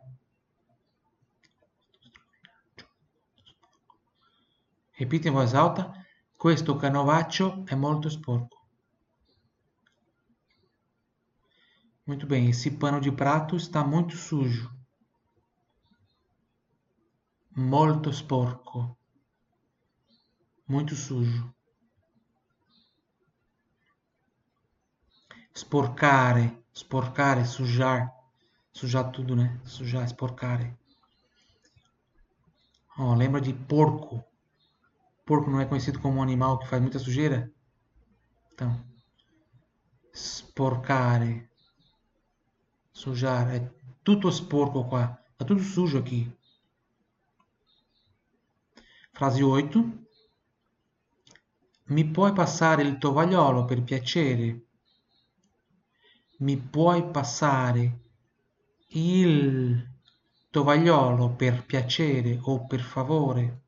Repita 4.91 5.29
em 5.29 5.31
voz 5.31 5.53
alta. 5.53 5.93
Questo 6.37 6.75
canovaccio 6.75 7.63
è 7.65 7.75
molto 7.75 8.09
sporco. 8.09 8.57
Muito 12.05 12.27
bem, 12.27 12.49
esse 12.49 12.71
pano 12.71 12.99
de 12.99 13.11
prato 13.11 13.55
está 13.55 13.85
muito 13.85 14.17
sujo. 14.17 14.78
Molto 17.55 18.11
sporco. 18.11 18.97
Muito 20.67 20.95
sujo. 20.95 21.53
Sporcare. 25.53 26.63
Sporcare, 26.73 27.45
sujar. 27.45 28.13
Sujar 28.71 29.11
tudo, 29.11 29.35
né? 29.35 29.59
Sujar, 29.65 30.07
sporcare. 30.07 30.77
Ó, 32.97 33.15
lembra 33.15 33.41
de 33.41 33.53
porco 33.53 34.23
porco 35.29 35.51
não 35.51 35.61
é 35.61 35.65
conhecido 35.65 35.99
como 35.99 36.17
um 36.17 36.23
animal 36.23 36.57
que 36.57 36.67
faz 36.67 36.81
muita 36.81 36.97
sujeira? 36.97 37.53
Então, 38.51 38.83
sporcare, 40.11 41.47
sujar, 42.91 43.47
é 43.53 43.71
tudo 44.03 44.27
sporco 44.29 44.83
qua, 44.85 45.19
tá 45.37 45.45
tudo 45.45 45.61
sujo 45.61 45.99
aqui. 45.99 46.35
Frase 49.19 49.43
8. 49.43 50.05
Mi 51.87 52.05
puoi 52.05 52.31
passare 52.31 52.83
il 52.83 52.97
tovagliolo 52.97 53.65
per 53.65 53.83
piacere? 53.83 54.67
Mi 56.37 56.55
puoi 56.55 57.05
passare 57.11 57.99
il 58.91 59.99
tovagliolo 60.49 61.35
per 61.35 61.65
piacere 61.65 62.39
o 62.43 62.65
per 62.65 62.79
favore? 62.79 63.63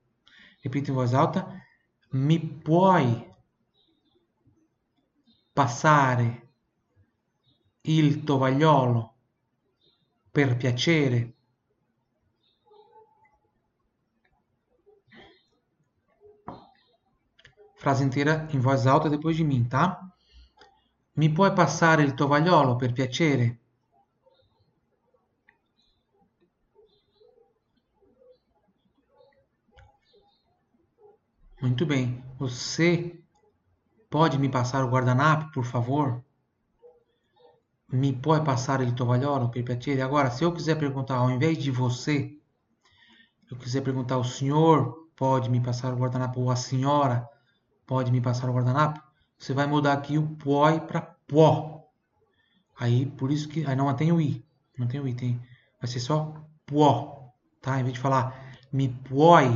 Repita 0.62 0.92
em 0.92 0.96
voz 0.96 1.12
alta. 1.12 1.54
Mi 2.12 2.40
puoi 2.40 3.36
passare 5.52 6.54
il 7.82 8.24
tovagliolo 8.24 9.16
per 10.32 10.56
piacere? 10.56 11.41
Frase 17.82 18.04
inteira 18.04 18.48
em 18.54 18.60
voz 18.60 18.86
alta 18.86 19.10
depois 19.10 19.36
de 19.36 19.44
mim, 19.44 19.64
tá? 19.64 20.00
Mi 21.16 21.30
puoi 21.30 21.52
passare 21.52 22.04
il 22.04 22.14
tovagliolo 22.14 22.76
per 22.76 22.94
piacere? 22.94 23.60
Muito 31.60 31.84
bem. 31.88 32.24
Você 32.38 33.20
pode 34.12 34.38
me 34.38 34.48
passar 34.48 34.86
o 34.86 34.90
guardanapo, 34.90 35.52
por 35.52 35.66
favor? 35.66 36.24
Me 37.92 38.14
pode 38.14 38.46
passar 38.46 38.80
ele 38.82 38.92
tovalhola, 38.92 39.50
per 39.50 39.64
piacere? 39.64 40.04
Agora, 40.04 40.30
se 40.30 40.44
eu 40.44 40.54
quiser 40.54 40.78
perguntar, 40.78 41.16
ao 41.16 41.32
invés 41.32 41.58
de 41.58 41.72
você, 41.72 42.38
eu 43.50 43.58
quiser 43.58 43.82
perguntar, 43.82 44.20
o 44.20 44.24
senhor 44.24 45.10
pode 45.16 45.50
me 45.50 45.60
passar 45.60 45.92
o 45.92 45.98
guardanapo, 45.98 46.42
ou 46.42 46.52
a 46.52 46.56
senhora 46.56 47.28
pode 47.92 48.10
me 48.10 48.22
passar 48.22 48.50
o 48.50 48.54
guardanapo, 48.54 49.04
você 49.38 49.54
vai 49.54 49.68
mudar 49.68 49.92
aqui 49.92 50.18
o 50.18 50.26
poi 50.38 50.80
para 50.80 51.02
pó. 51.28 51.90
Aí, 52.80 53.06
por 53.06 53.30
isso 53.30 53.50
que... 53.50 53.66
Aí 53.66 53.76
não 53.76 53.94
tem 53.94 54.14
o 54.14 54.22
i. 54.22 54.42
Não 54.78 54.88
tem 54.88 55.02
o 55.02 55.08
i, 55.10 55.14
tem... 55.14 55.42
Vai 55.78 55.90
ser 55.92 56.00
só 56.00 56.34
pó, 56.66 57.34
tá? 57.62 57.78
Em 57.78 57.84
vez 57.84 57.96
de 57.96 58.00
falar 58.00 58.56
me 58.72 58.88
puoi 58.88 59.50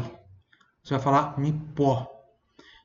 você 0.83 0.95
vai 0.95 1.01
falar 1.01 1.39
mi 1.39 1.53
può. 1.53 2.05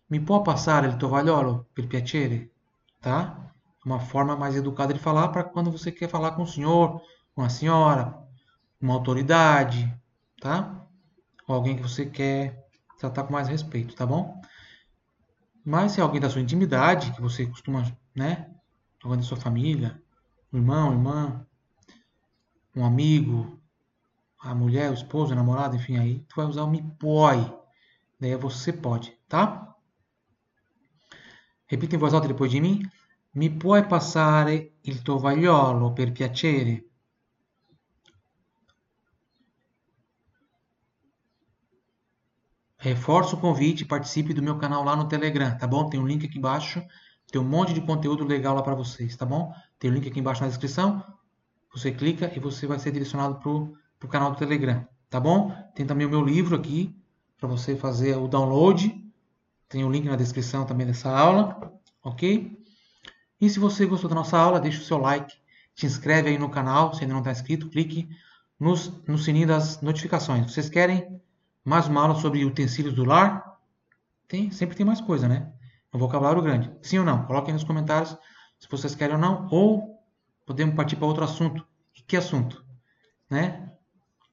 Mi 0.07 0.21
può 0.21 0.41
passare 0.41 0.87
il 0.87 0.97
tovagliolo 0.97 1.67
per 1.73 1.89
piacere? 1.89 2.53
Tá? 3.01 3.53
Uma 3.85 3.99
forma 3.99 4.37
mais 4.37 4.55
educada 4.55 4.95
de 4.95 5.01
falar 5.01 5.31
para 5.31 5.43
quando 5.43 5.73
você 5.73 5.91
quer 5.91 6.09
falar 6.09 6.31
com 6.31 6.43
o 6.43 6.47
senhor, 6.47 7.03
com 7.35 7.43
a 7.43 7.49
senhora, 7.49 8.17
uma 8.81 8.95
autoridade, 8.95 9.93
tá? 10.41 10.87
Ou 11.49 11.57
alguém 11.57 11.75
que 11.75 11.83
você 11.83 12.07
quer 12.07 12.69
tratar 13.01 13.25
com 13.25 13.33
mais 13.33 13.49
respeito, 13.49 13.97
tá 13.97 14.07
bom? 14.07 14.40
Mas 15.65 15.93
se 15.93 16.01
é 16.01 16.03
alguém 16.03 16.21
da 16.21 16.31
sua 16.31 16.41
intimidade, 16.41 17.13
que 17.13 17.21
você 17.21 17.47
costuma, 17.47 17.85
né? 18.15 18.51
Alguém 19.03 19.19
da 19.19 19.25
sua 19.25 19.37
família, 19.37 20.03
um 20.53 20.59
irmão, 20.59 20.93
irmã, 20.93 21.47
um 22.75 22.85
amigo, 22.85 23.61
a 24.41 24.55
mulher, 24.55 24.91
o 24.91 24.95
esposo, 24.95 25.33
a 25.33 25.37
namorada, 25.37 25.77
enfim, 25.77 25.97
aí 25.97 26.21
tu 26.29 26.37
vai 26.37 26.47
usar 26.47 26.65
o 26.65 26.71
me 26.71 26.83
puoi. 26.99 27.39
Daí 28.19 28.35
você 28.37 28.73
pode, 28.73 29.17
tá? 29.29 29.75
Repita 31.67 31.95
em 31.95 31.99
voz 31.99 32.13
alta 32.13 32.29
depois 32.29 32.51
de 32.51 32.61
mim. 32.61 32.83
Mi 33.33 33.49
puoi 33.49 33.87
passare 33.87 34.79
il 34.83 35.03
tovagliolo 35.03 35.93
per 35.93 36.11
piacere? 36.11 36.90
Reforço 42.83 43.37
o 43.37 43.39
convite, 43.39 43.85
participe 43.85 44.33
do 44.33 44.43
meu 44.43 44.57
canal 44.57 44.83
lá 44.83 44.97
no 44.97 45.07
Telegram, 45.07 45.55
tá 45.57 45.67
bom? 45.67 45.87
Tem 45.91 46.01
um 46.01 46.07
link 46.07 46.25
aqui 46.25 46.39
embaixo, 46.39 46.83
tem 47.31 47.39
um 47.39 47.45
monte 47.45 47.75
de 47.75 47.83
conteúdo 47.83 48.25
legal 48.25 48.55
lá 48.55 48.63
para 48.63 48.75
vocês, 48.75 49.15
tá 49.15 49.27
bom? 49.27 49.53
Tem 49.79 49.91
o 49.91 49.93
um 49.93 49.97
link 49.97 50.09
aqui 50.09 50.19
embaixo 50.19 50.41
na 50.41 50.49
descrição, 50.49 51.05
você 51.71 51.93
clica 51.93 52.33
e 52.35 52.41
você 52.41 52.67
vai 52.67 52.79
ser 52.79 52.91
direcionado 52.91 53.35
para 53.37 53.51
o 53.51 54.11
canal 54.11 54.31
do 54.31 54.39
Telegram, 54.39 54.89
tá 55.11 55.21
bom? 55.21 55.55
Tem 55.75 55.85
também 55.85 56.07
o 56.07 56.11
meu 56.11 56.25
livro 56.25 56.57
aqui, 56.57 56.99
para 57.37 57.47
você 57.47 57.77
fazer 57.77 58.17
o 58.17 58.27
download. 58.27 58.99
Tem 59.69 59.85
o 59.85 59.89
um 59.89 59.91
link 59.91 60.07
na 60.07 60.17
descrição 60.17 60.65
também 60.65 60.87
dessa 60.87 61.11
aula, 61.11 61.73
ok? 62.03 62.59
E 63.39 63.51
se 63.51 63.59
você 63.59 63.85
gostou 63.85 64.09
da 64.09 64.17
nossa 64.17 64.39
aula, 64.39 64.59
deixa 64.59 64.81
o 64.81 64.85
seu 64.85 64.97
like, 64.97 65.35
se 65.75 65.85
inscreve 65.85 66.31
aí 66.31 66.39
no 66.39 66.49
canal, 66.49 66.95
se 66.95 67.03
ainda 67.03 67.13
não 67.13 67.21
está 67.21 67.31
inscrito, 67.31 67.69
clique 67.69 68.09
nos, 68.59 68.91
no 69.07 69.19
sininho 69.19 69.49
das 69.49 69.83
notificações. 69.83 70.51
Vocês 70.51 70.71
querem 70.71 71.21
mais 71.65 71.89
uma 71.89 72.03
aula 72.03 72.15
sobre 72.15 72.45
utensílios 72.45 72.95
do 72.95 73.05
lar? 73.05 73.59
Tem, 74.27 74.51
sempre 74.51 74.77
tem 74.77 74.87
mais 74.87 75.01
coisa, 75.01 75.29
né? 75.29 75.53
Um 75.93 75.99
vocabulário 75.99 76.43
grande. 76.43 76.71
Sim 76.83 76.99
ou 76.99 77.05
não? 77.05 77.25
Coloquem 77.25 77.53
nos 77.53 77.65
comentários 77.65 78.17
se 78.59 78.69
vocês 78.71 78.95
querem 78.95 79.17
ou 79.17 79.21
não, 79.21 79.49
ou 79.51 79.99
podemos 80.47 80.75
partir 80.75 80.97
para 80.97 81.07
outro 81.07 81.25
assunto. 81.25 81.67
Que 82.07 82.17
assunto? 82.17 82.65
Né? 83.29 83.71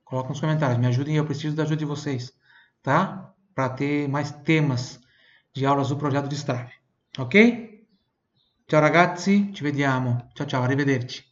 Coloca 0.03 0.29
nos 0.29 0.39
comentários, 0.39 0.79
me 0.79 0.87
ajudem, 0.87 1.15
eu 1.15 1.25
preciso 1.25 1.55
da 1.55 1.63
ajuda 1.63 1.77
de 1.77 1.85
vocês, 1.85 2.33
tá? 2.81 3.33
Para 3.53 3.69
ter 3.69 4.07
mais 4.07 4.31
temas 4.31 4.99
de 5.53 5.65
aulas 5.65 5.89
do 5.89 5.97
projeto 5.97 6.27
de 6.27 6.35
Strave, 6.35 6.71
ok? 7.17 7.85
Ciao 8.69 8.81
ragazzi, 8.81 9.51
ci 9.53 9.63
vediamo. 9.63 10.29
Ciao 10.33 10.47
ciao, 10.47 10.63
arrivederci. 10.63 11.26